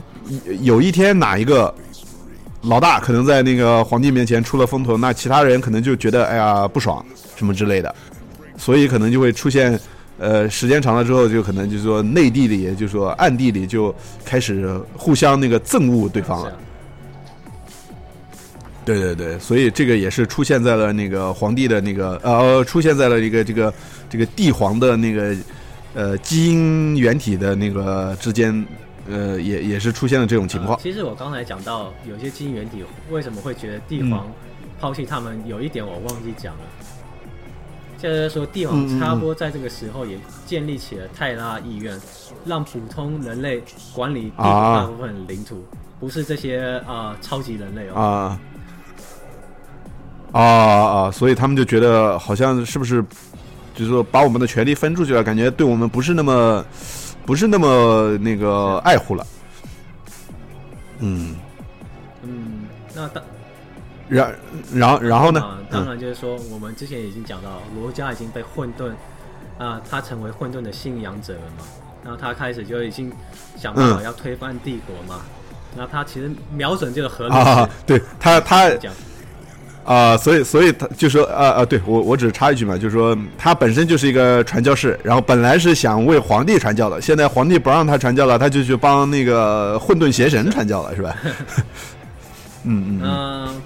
[0.60, 1.72] 有一天哪一个
[2.62, 7.04] 老大可能在那个皇帝面前出了风头，那其他人可能就觉得哎呀不爽
[7.36, 7.94] 什么之类的，
[8.58, 9.78] 所以可能就会出现，
[10.18, 13.94] 呃，时间长了之后，就可能就是说内地里，就是说暗地里就
[14.24, 16.58] 开始互相那个憎恶对方了。
[18.84, 23.74] 对对对，所以这个也是出现在了那个皇帝的那个呃，出现在了一个这个
[24.08, 25.36] 这个帝皇的那个
[25.92, 28.64] 呃基因原体的那个之间，
[29.10, 30.80] 呃，也也是出现了这种情况啊。
[30.80, 34.32] 其实我刚才讲到有些基因原体为什么会觉得帝嗯皇
[34.80, 36.60] 抛弃他们，有一点我忘记讲了。
[38.06, 42.00] 就是说，帝嗯嗯皇嗯差不多在这个时候也建立起了泰拉意愿，
[42.44, 43.60] 让普通人类
[43.92, 45.64] 管理地球啊大部分领土，
[45.98, 48.00] 不是这些啊、超级人类哦。
[48.00, 48.40] 啊
[50.30, 53.02] 啊啊，所以他们就觉得好像是不是，
[53.74, 56.64] 就是说把我们的权利分出去了，感觉对我们不是那么，
[57.26, 59.26] 不是那么那个爱护了。
[61.00, 61.34] 嗯
[62.22, 63.22] 嗯，那当
[64.08, 64.34] 然
[64.72, 65.42] 然后然后呢？
[65.70, 68.92] 当然就是说，我们之前已经讲到，罗家已经被混沌
[69.58, 71.64] 啊，他成为混沌的信仰者了嘛。
[72.04, 73.12] 然后他开始就已经
[73.56, 75.22] 想办法要推翻帝国嘛。
[75.76, 78.70] 那他其实瞄准就是荷鲁斯，对他他
[79.84, 91.16] 啊，所以所以他就说啊啊，对我我只是插一句嘛，就是说他本身就是一个传教士，然后本来是想为皇帝传教的，现在皇帝不让他传教了，他就去帮那个混沌邪神传教了，是吧？
[92.64, 93.62] 嗯 嗯，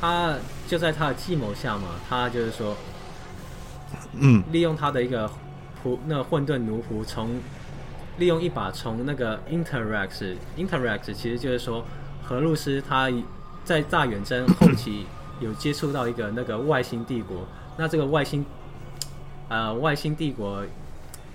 [0.00, 0.36] 他
[0.66, 2.76] 就在他的计谋下嘛，他就是说，
[4.14, 5.30] 嗯，利用他的一个
[5.84, 7.40] 仆，那混沌奴仆从。
[8.18, 11.84] 利用一把从那个 Interact，Interact 其实就是说，
[12.24, 13.08] 荷鲁斯他
[13.64, 15.06] 在大远征后期
[15.38, 17.46] 有接触到一个那个外星帝国，
[17.76, 18.44] 那这个外星，
[19.48, 20.64] 呃，外星帝国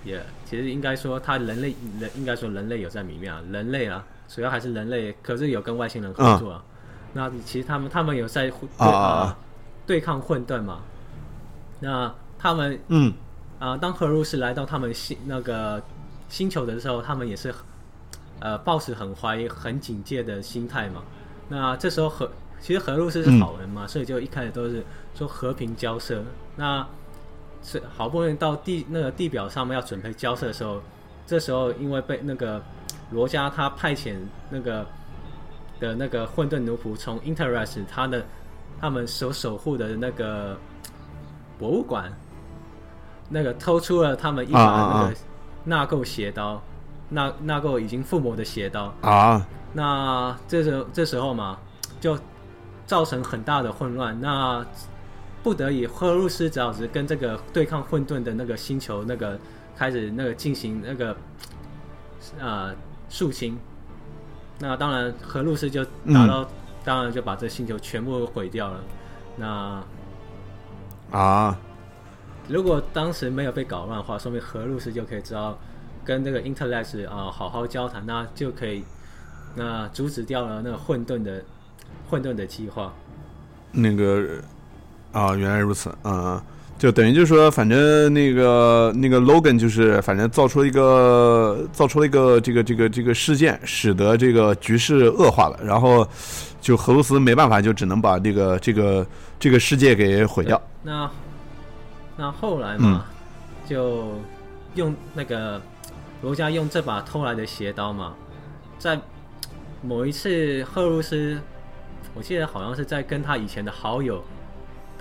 [0.03, 6.61] 也其实应该说，他人类人应该说人类有在里面啊，人类啊，主要还是人类，可是有跟外星人合作，啊。
[7.13, 9.37] 那其实他们他们有在啊
[9.85, 10.81] 对抗混沌嘛，
[11.79, 13.13] 那他们嗯
[13.59, 15.81] 啊，当荷鲁斯来到他们星那个。
[16.29, 17.53] 星球的时候，他们也是，
[18.39, 21.03] 呃，抱持很怀疑、很警戒的心态嘛。
[21.47, 22.27] 那这时候和
[22.59, 24.83] 其实荷鲁斯是好人嘛，所以就一开始都是
[25.13, 26.23] 说和平交涉。
[26.55, 26.83] 那
[27.61, 30.81] 是好不容易到地那个地表上面要准备交涉的时候，
[31.27, 32.59] 这时候因为被那个
[33.11, 34.15] 罗家他派遣
[34.49, 34.83] 那个
[35.83, 38.25] 的那个混沌奴仆从 Interest 他的
[38.79, 40.57] 他们所守护的那个
[41.59, 42.11] 博物馆，
[43.29, 45.15] 那个偷出了他们一把那个。
[45.65, 46.61] 纳垢邪刀，
[47.07, 49.47] 纳纳垢已经附魔的邪刀啊！
[49.71, 51.57] 那这时这时候嘛，
[52.01, 52.19] 就
[52.85, 54.19] 造成很大的混乱。
[54.19, 54.61] 那
[55.41, 59.39] 不得已，赫鲁斯只好是跟这个对抗混沌的那个星球那个
[59.73, 61.15] 开始那个进行那个
[62.41, 62.75] 啊
[63.07, 63.57] 肃清。
[64.63, 65.83] 那当然，荷鲁斯就
[66.13, 66.47] 达到，
[66.85, 68.79] 当然就把这星球全部毁掉了。
[69.35, 69.83] 那
[71.11, 71.59] 啊。
[72.49, 75.57] 如果当时没有被搞乱的话，说明何路斯就可以知道
[76.03, 78.83] 跟这个 Intellect 啊好好交谈，那就可以
[79.55, 81.41] 那阻止掉了那个混沌的
[82.09, 82.93] 混沌的计划。
[83.71, 84.41] 那个
[85.13, 86.41] 啊，原来如此，嗯，
[86.83, 96.05] 就等于就是说，反正那个那个 Logan 就是反正造出了一个造出了一个这个这个这个事件，使得这个局势恶化了，然后
[96.59, 99.07] 就荷鲁斯没办法，就只能把这个这个
[99.39, 100.61] 这个世界给毁掉。
[100.81, 101.09] 那
[102.17, 103.05] 那后来嘛，
[103.65, 104.19] 就
[104.75, 105.61] 用那个
[106.21, 108.13] 罗家用这把偷来的邪刀嘛，
[108.77, 108.99] 在
[109.81, 111.39] 某一次赫鲁斯，
[112.13, 114.21] 我记得好像是在跟他以前的好友，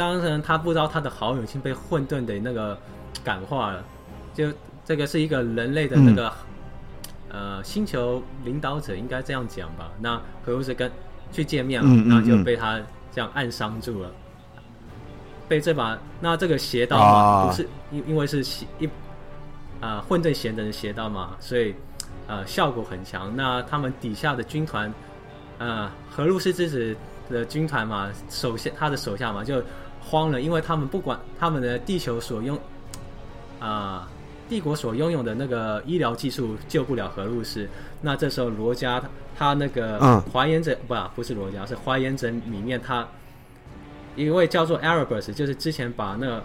[0.03, 2.77] 当然他不知道他的好友已经被混沌的那个
[3.23, 3.85] 感化了，
[4.35, 4.53] 就
[4.85, 6.33] 这个是一个人类的那个
[7.29, 9.93] 呃星球领导者，应该这样讲吧。
[10.01, 10.91] 那何鲁斯跟
[11.31, 12.81] 去见面了，那就被他
[13.13, 14.11] 这样暗伤住了。
[15.49, 18.45] 被这把那这个邪刀嘛，不是因因为是
[18.81, 18.89] 一
[19.81, 21.73] 啊混沌贤人的邪刀嘛，所以
[22.27, 23.33] 呃效果很强。
[23.37, 24.93] 那他们底下的军团，
[25.59, 26.97] 呃何鲁斯之子
[27.31, 29.63] 的军团嘛，手下他的手下嘛就
[30.03, 32.59] 慌了，因为他们不管他们的地球所拥
[33.61, 34.09] 啊
[34.49, 37.67] 帝国所拥有的那个医疗技术救不了荷鲁斯。
[38.01, 39.03] 那这时候罗家
[39.39, 43.07] 他那个怀言者不不是罗家是怀言者里面他。
[44.15, 46.39] 一位叫做 Arabus，就是之前把那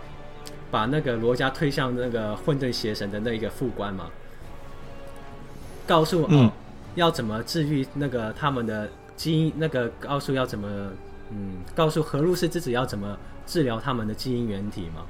[0.72, 4.06] 把那个罗家推向那个混沌邪神的那一个副官嘛，
[5.86, 6.50] 告诉哦
[6.96, 10.90] 要怎么治愈那个他们的基因，那个告诉要怎么
[11.30, 13.18] 嗯，告诉荷鲁斯之子要怎么
[13.48, 15.02] 治疗他们的基因原体吗。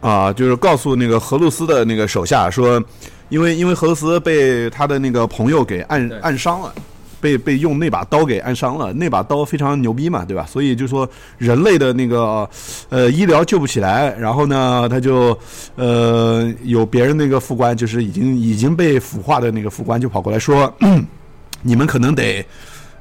[0.00, 2.82] 啊，就是告诉那个荷鲁斯的那个手下说，
[3.28, 6.74] 因为因为荷鲁斯被他的那个朋友给暗暗伤了。
[7.22, 10.44] 被被用那把刀给暗伤了，那把刀非常牛逼嘛，对吧？
[10.44, 11.08] 所以就说
[11.38, 12.50] 人类的那个
[12.88, 15.38] 呃医疗救不起来，然后呢，他就
[15.76, 20.74] 呃有别人那个副官，就是已经已经被腐化的那个副官就跑过来说，
[21.62, 22.44] 你们可能得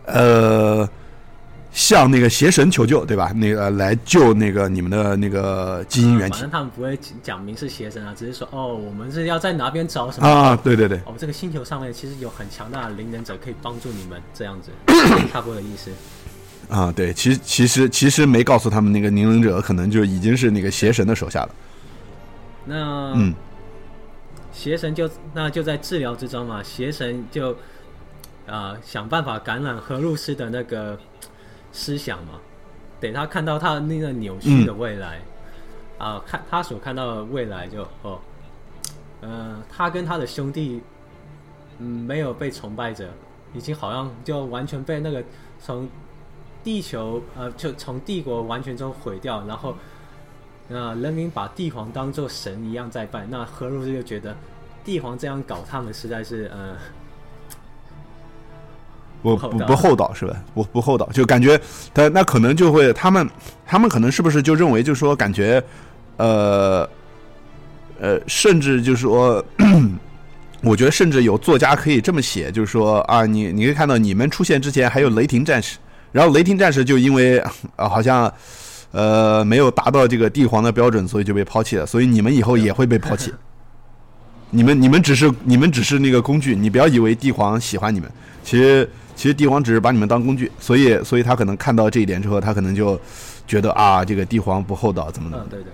[0.05, 0.87] 呃。
[1.71, 3.31] 向那个邪神求救，对吧？
[3.33, 6.33] 那个来救那个你们的那个基因原体。
[6.33, 10.53] 反正他们不会讲明是邪神啊，只是说哦，我们是要在哪边找什么啊？
[10.53, 10.97] 对对对。
[11.05, 14.69] 哦，这个星球上面其实有很强大的灵能者可以帮助你们，这样子
[15.31, 15.89] 差不多的意思。
[16.69, 21.49] 啊，对，其实其实其实没告诉他们那个灵能者可能就已经是那个邪神的手下了。
[22.65, 23.33] 那嗯，
[24.51, 27.55] 邪神就那就在治疗之中嘛，邪神就
[28.45, 30.99] 啊想办法感染荷鲁斯的那个。
[31.71, 32.39] 思想嘛，
[32.99, 35.19] 等他看到他那个扭曲的未来，
[35.97, 38.19] 啊，看他所看到的未来就哦，
[39.21, 40.81] 呃，他跟他的兄弟，
[41.79, 43.09] 嗯，没有被崇拜者，
[43.53, 45.23] 已经好像就完全被那个
[45.59, 45.87] 从
[46.63, 49.75] 地球呃，就从帝国完全中毁掉，然后，
[50.69, 54.35] 呃，人民把帝皇当做神一样在拜，那何如斯就觉得
[54.83, 56.75] 帝皇这样搞他们实在是呃。
[59.21, 60.35] 不不不厚道是吧？
[60.53, 61.59] 不不厚道，就感觉
[61.93, 63.29] 他那可能就会他们
[63.65, 65.63] 他们可能是不是就认为就说感觉
[66.17, 66.89] 呃
[67.99, 69.45] 呃，甚至就是说，
[70.63, 75.77] 我觉得甚至有作家可以这么写，就是说啊，你你可以看到你们出现之前还有雷霆战士，
[76.11, 77.37] 然后雷霆战士就因为
[77.75, 78.33] 啊好像
[78.89, 83.31] 呃没有达到这个帝皇的标准，所以就被抛弃了，所以你们以后也会被抛弃。
[84.49, 88.11] 你们你们只是你们只是那个工具，你不要以为帝皇喜欢你们，
[88.43, 88.89] 其实。
[89.21, 92.99] 其实帝皇只是把你们当工具，所以，所以他可能看到这一点之后，他可能就
[93.45, 95.37] 觉得啊，这个帝皇不厚道，怎么的？
[95.37, 95.71] 嗯，对对，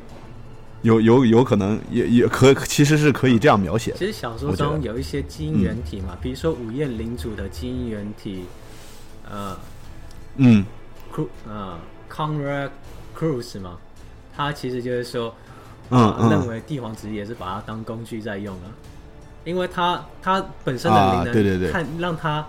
[0.81, 3.93] 有有有可能，也也可其实是可以这样描写。
[3.97, 8.43] 其实小说中有一些基因原体嘛，比如说午夜领主的基因原体，
[9.31, 9.57] 呃，
[10.35, 10.65] 嗯
[11.15, 11.79] ，Cru 呃
[12.11, 12.71] ，Conrad
[13.17, 13.77] Cruz 嘛，
[14.35, 15.33] 他其实就是说，
[15.91, 18.67] 嗯认为帝皇只是也是把他当工具在用啊，
[19.45, 22.45] 因为他他本身的灵能，对对对，看让他。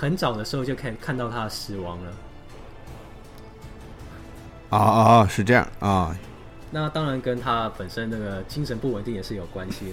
[0.00, 2.10] 很早的时候就可以看到他的死亡了。
[4.70, 5.28] 啊啊啊！
[5.28, 6.16] 是这样啊。
[6.70, 9.92] 那当然跟他本身那个精神不稳定也是有关系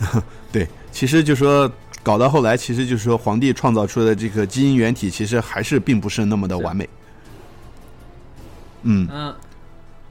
[0.00, 0.22] 的。
[0.52, 1.70] 对，其实就说
[2.02, 6.86] 搞到后来，其实就是说皇帝创造出的这个基因原体，其实还是并不是那么的完美。
[8.82, 9.08] 嗯。
[9.10, 9.34] 嗯。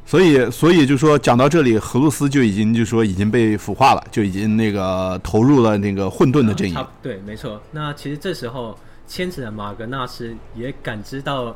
[0.07, 6.87] 所以，所以就说讲到这里，荷鲁斯就已经就说已经被腐化了，就已经那个投入了那个混沌的阵营。
[7.01, 7.61] 对，没错。
[7.71, 11.53] 那其实这时候，千子的马格纳斯也感知到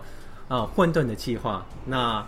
[0.49, 2.21] 啊混沌的计划，那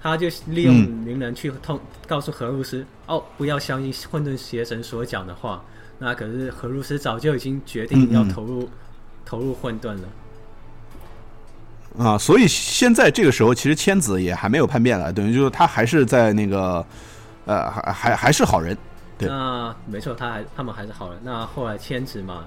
[0.00, 5.60] 他就利用鸣人去通告诉荷鲁斯哦，不要相信混沌邪神所讲的话。
[5.98, 8.68] 那可是荷鲁斯早就已经决定要投入
[9.24, 10.02] 投入混沌了。
[11.96, 16.84] 啊，所以现在这个时候，其实千子也还没有叛变了，等于就是他还是在那个，
[17.46, 18.76] 呃，还还还是好人。
[19.16, 21.20] 对，那没错，他还他们还是好人。
[21.22, 22.46] 那后来千子嘛，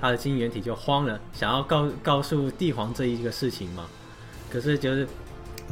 [0.00, 3.86] 他的基因原体就慌了，想要告告诉帝皇这一个事情嘛。
[4.52, 5.08] 可是就是，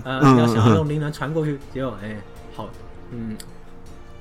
[0.03, 2.17] 呃，要想要用灵能传过去，结果哎，
[2.57, 2.69] 好，
[3.13, 3.37] 嗯，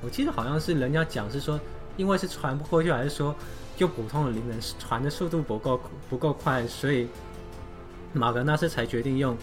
[0.03, 1.59] 我记得好像是人家讲是说，
[1.97, 3.33] 因为是传不过去，还是说
[3.75, 5.81] 就普通的灵能传的速度不够
[6.11, 7.07] 不够快，所以。
[8.13, 9.35] 马格纳斯才决定用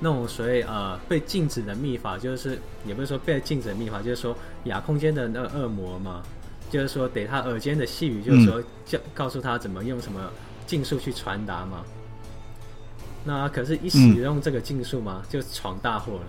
[0.00, 6.22] 那种所谓呃被禁止的秘法，就是也不是说被禁止的秘法，就是说亚空间的那个恶魔嘛，
[6.70, 10.20] 就是说给他耳尖的细语，就是说教告诉他怎么用什么
[10.66, 11.84] 禁术去传达嘛。
[13.24, 16.24] 那可是，一使用这个禁术嘛，就闯大祸了。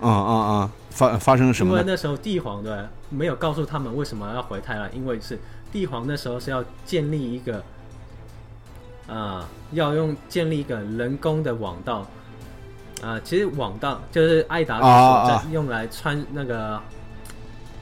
[0.00, 0.70] 啊啊啊！
[0.90, 1.72] 发发生了什么？
[1.72, 2.74] 因为那时候帝皇对
[3.10, 5.38] 没有告诉他们为什么要回太了，因为是
[5.70, 7.62] 帝皇那时候是要建立一个。
[9.06, 12.06] 啊，要用建立一个人工的网道，
[13.02, 16.80] 啊，其实网道就是艾达所在用来穿那个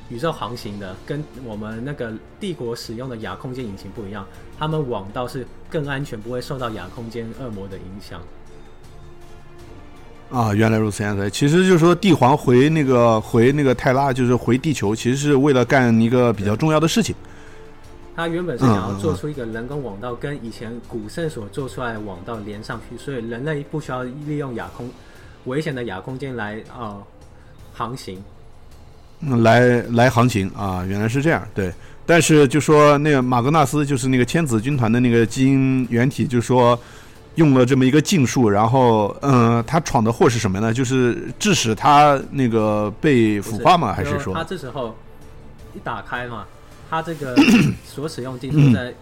[0.09, 4.27] 宇宙航行的，跟我们那个帝国使用的亚空间引擎不一样，
[4.59, 8.21] 他们网道是更安全，不会受到亚空间恶魔的影响。
[10.31, 17.15] 啊，原来如此，原来其实就是说帝皇回那个回那个泰拉，就是回地球，其实是为了干一个比较重要的事情。
[18.15, 24.91] 他原本是想要做出一个人工网道，跟以前古圣所做出来的网道连上去，所以人类不需要利用亚空
[25.47, 26.99] 危险的亚空间来啊
[27.73, 28.23] 航行。
[29.43, 29.61] 来
[29.93, 31.47] 来航行啊，原来是这样。
[31.55, 31.73] 对，
[32.05, 36.79] 但是就说那个马格纳斯，就是那个千子军团的那个基因原体，就说
[37.37, 40.75] 用了这么一个禁术，然后嗯，他闯的祸是什么呢？
[40.75, 43.93] 就是致使他那个被腐化吗？
[43.93, 44.95] 还是说他这时候
[45.73, 46.45] 一打开嘛？
[46.93, 47.35] 它这个
[47.87, 48.93] 所使用技术在，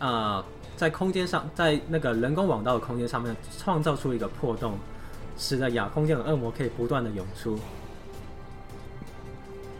[0.00, 0.44] 呃，
[0.76, 4.74] 在空间上，在那个人工网道的空间上面创造出一个破洞，
[5.38, 7.56] 使得亚空间的恶魔可以不断的涌出。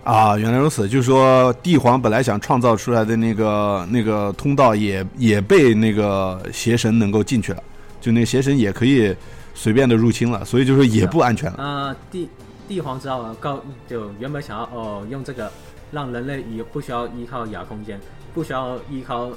[0.04, 7.62] 啊，原来如此，就是说帝皇本来想创造出来的那个那个通道，也也被那个邪神能够进去了，
[8.00, 9.12] 就那个邪神也可以
[9.52, 11.61] 随便的入侵了，所以就说也不安全了。
[11.61, 12.28] 啊，帝
[12.68, 15.50] 帝皇知道了，告就原本想要哦用这个。
[15.91, 18.01] 让人类也不需要依靠亚空间，
[18.32, 19.30] 不需要依靠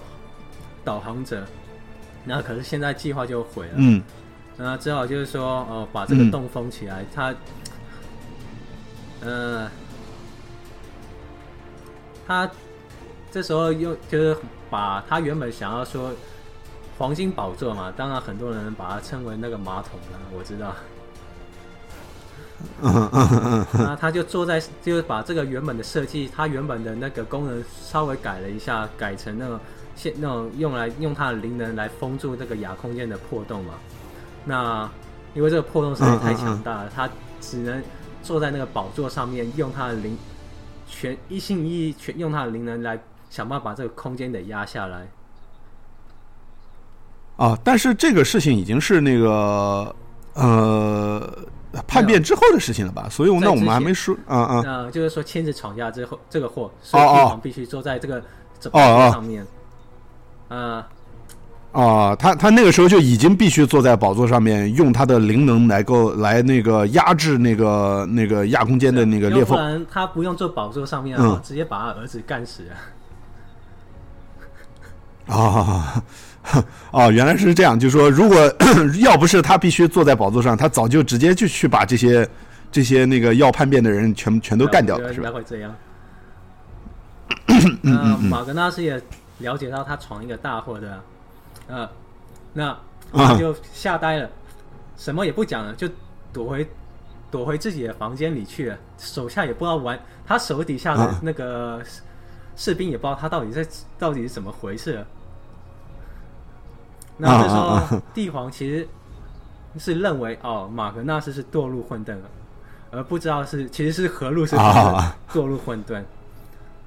[0.84, 1.45] 导航者，
[2.24, 3.74] 那可是现在计划就毁了。
[3.76, 4.01] 嗯，
[4.58, 7.04] 那只好就是说，哦，把这个洞封起来。
[7.14, 7.34] 他，
[9.22, 9.70] 呃，
[12.28, 12.49] 他
[13.32, 14.38] 这时候又就是
[14.70, 16.12] 把他原本想要说
[16.97, 20.76] 黄金宝座嘛，当然很多人把它称为那个马桶了，我知道。
[22.82, 29.59] 嗯嗯嗯嗯，那他就坐在，就是把这个原本的设计，它原本的那个功能稍微改了一下，改成那种
[29.95, 33.74] 现那种用来用它的灵能来封住这个亚空间的破洞嘛。
[34.45, 34.89] 那
[35.34, 37.09] 因为这个破洞实在太强大了，他
[37.39, 37.82] 只能
[38.22, 40.18] 坐在那个宝座上面，用他的灵
[40.88, 42.99] 全一心一意全用他的灵能来
[43.30, 45.07] 想办法把这个空间给压下来。
[47.38, 49.95] 啊，但是这个事情已经是那个
[50.36, 51.36] 呃
[51.88, 53.07] 叛变之后的事情了吧？
[53.09, 58.21] 所以那我们还没说啊啊，那就是说签字闯下之后，这个货，所以帝皇必须坐在这个
[58.69, 59.45] 宝座上面。
[60.49, 60.88] 啊
[61.71, 69.57] 啊，他他那个时候就已经必须坐在宝座上面，用他的灵能来够来那个压制那个那个亚空间的那个裂缝。
[69.57, 72.61] 不然他不用坐宝座上面啊，直接把他儿子干死
[75.26, 75.36] 啊！
[75.36, 76.03] 啊。
[76.91, 78.38] 哦，原来是这样，就是说，如果
[79.00, 82.28] 要不是他必须坐在宝座上，他早就直接就去把这些
[82.72, 85.28] 这些那个要叛变的人全全都干掉了，是吧？
[85.28, 85.76] 应该会这样。
[87.82, 89.02] 那马格纳斯也
[89.39, 91.02] 了解到他闯一个大祸的，
[91.68, 91.89] 呃，
[92.54, 92.78] 那
[93.14, 94.30] 他就吓呆了，
[94.98, 95.88] 什么也不讲了，就
[96.32, 96.68] 躲回
[97.32, 98.78] 躲回自己的房间里去了。
[98.98, 101.82] 手下也不知道玩，他手底下的那个
[102.56, 103.66] 士兵也不知道他到底在
[103.98, 105.04] 到底是怎么回事。
[107.18, 108.88] 那这时候，帝皇其实
[109.78, 112.24] 是认为哦，马格纳斯是堕入混沌了，
[112.91, 116.03] 而不知道是其实是何路是堕入混沌。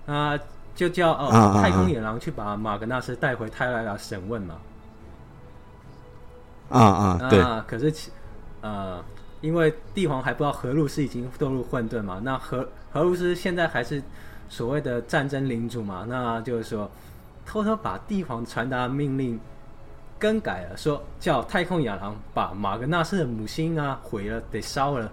[0.06, 0.36] 啊，
[0.74, 4.56] 就叫哦太空野狼去把马格纳斯带回泰莱拉审问嘛。
[6.70, 7.40] 啊啊，对。
[7.66, 8.10] 可是其
[8.60, 9.00] 呃，
[9.40, 14.02] 因为帝皇还不知道何路是已经堕入混沌嘛，那何何路斯现在还是
[14.48, 16.90] 所谓的战争领主嘛，那就是说
[17.44, 19.38] 偷偷把帝皇传达命令。
[20.18, 25.10] 更改了，说叫太空亚郎把马格纳斯的母星啊毁了，得烧了。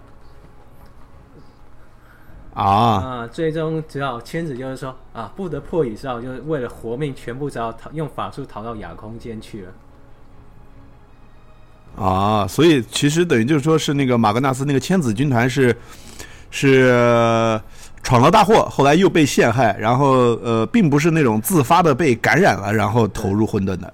[2.54, 3.26] 啊啊！
[3.26, 9.72] 最终只好签子，就是说啊，不得破以烧，就是为了活命，全部只好逃用法术逃到亚空间去了。
[11.96, 15.76] 啊，所以其实等于就是说是那个马格纳斯那个千子军团是
[16.50, 17.60] 是
[18.04, 23.92] 闯了大祸，后来又被陷害，然后呃，并不是那种自发的被感染了，然后投入混沌的。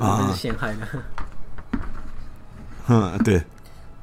[0.00, 0.86] 啊，是陷害的。
[2.88, 3.42] 嗯，对。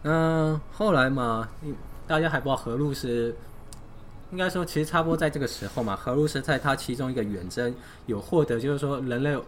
[0.03, 1.47] 嗯，后来嘛，
[2.05, 3.33] 大家还不知道何路是，
[4.31, 7.73] 应该说其实差不多在这个时候嘛，何路是在他其中一个远征
[8.07, 9.39] 有获得，就是说人类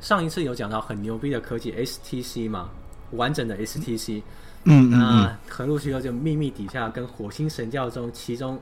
[0.00, 2.70] 上一次有讲到很牛逼的科技 STC 嘛，
[3.10, 4.22] 完整的 STC。
[4.68, 8.58] 嗯嗯那何路西就秘密底下跟火星神教中其中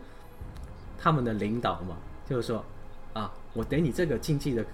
[0.98, 1.96] 他们的领导嘛，
[2.28, 2.64] 就是说
[3.12, 4.64] 啊，我给你这个竞技的，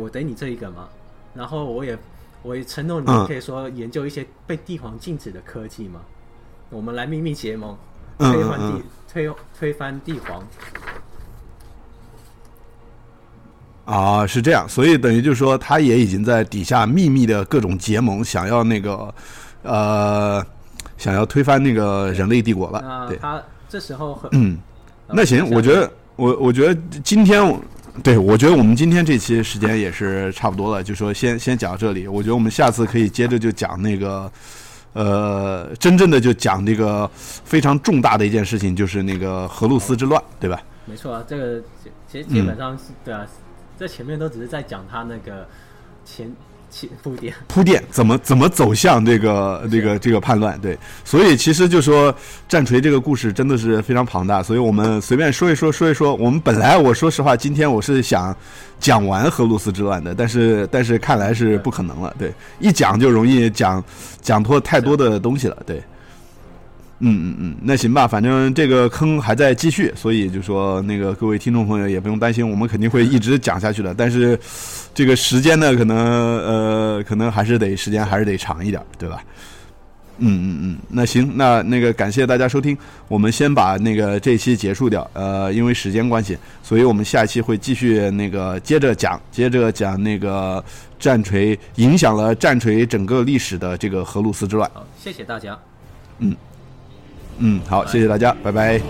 [0.00, 0.88] 我给你这一个嘛。
[1.34, 1.98] 然后我也，
[2.42, 6.00] 我也承诺你们可以说研究一些被帝皇禁止的科技嘛，
[6.68, 7.74] 我们来秘密结盟，
[8.18, 10.46] 推翻帝推推翻帝皇。
[13.86, 19.14] 啊，是这样，所以等于就是说，他也已经在底下秘密的各种结盟，想要那个
[19.62, 20.44] 呃，
[20.98, 23.06] 想要推翻那个人类帝国了。
[23.08, 24.58] 对，他这时候嗯，
[25.08, 27.42] 那行，我觉得我我觉得今天。
[28.02, 32.08] 对，我觉得我们今天这期时间也是差不多了，就说先先讲到这里。
[32.08, 34.32] 我觉得我们下次可以接着就讲那个，
[34.94, 40.62] 呃，真正的就讲这个非常重大的一件事情，就是那个荷鲁斯之乱，对吧？
[40.86, 41.62] 没错啊，这个
[42.10, 43.26] 其实基本上是对啊，
[43.78, 45.46] 这前面都只是在讲他那个
[46.04, 46.34] 前。
[47.02, 50.58] 铺垫铺垫怎么怎么走向这个这个这个叛乱？
[50.60, 52.14] 对，所以其实就说
[52.48, 56.14] 战锤这个故事真的是非常庞大，所以我们随便说一说说一说。
[56.14, 58.34] 我们本来我说实话，今天我是想
[58.80, 62.14] 讲完荷鲁斯之乱的，但是但是看来是不可能了。
[62.18, 63.84] 对，一讲就容易讲
[64.20, 65.56] 讲脱太多的东西了。
[65.66, 65.82] 对。
[67.04, 73.92] 嗯嗯嗯，那行吧，反正这个坑还在继续，所以就说那个各位听众朋友也不用担心，我们肯定会一直讲下去的。
[73.92, 74.38] 但是
[74.94, 79.20] 这个时间呢，可能呃，可能还是得时间还是得长一点，对吧？
[80.18, 85.10] 嗯嗯嗯，那行，那那个感谢大家收听，我们先把那个这期结束掉。
[85.12, 90.64] 呃，因为时间关系，所以我们下一期会继续那个接着讲，接着讲那个
[91.00, 94.70] 战锤影响了战锤整个历史的这个荷鲁斯之乱。
[94.72, 95.58] 好，谢谢大家。
[96.20, 96.36] 嗯。
[97.38, 98.80] 嗯，好，谢谢大家，拜拜。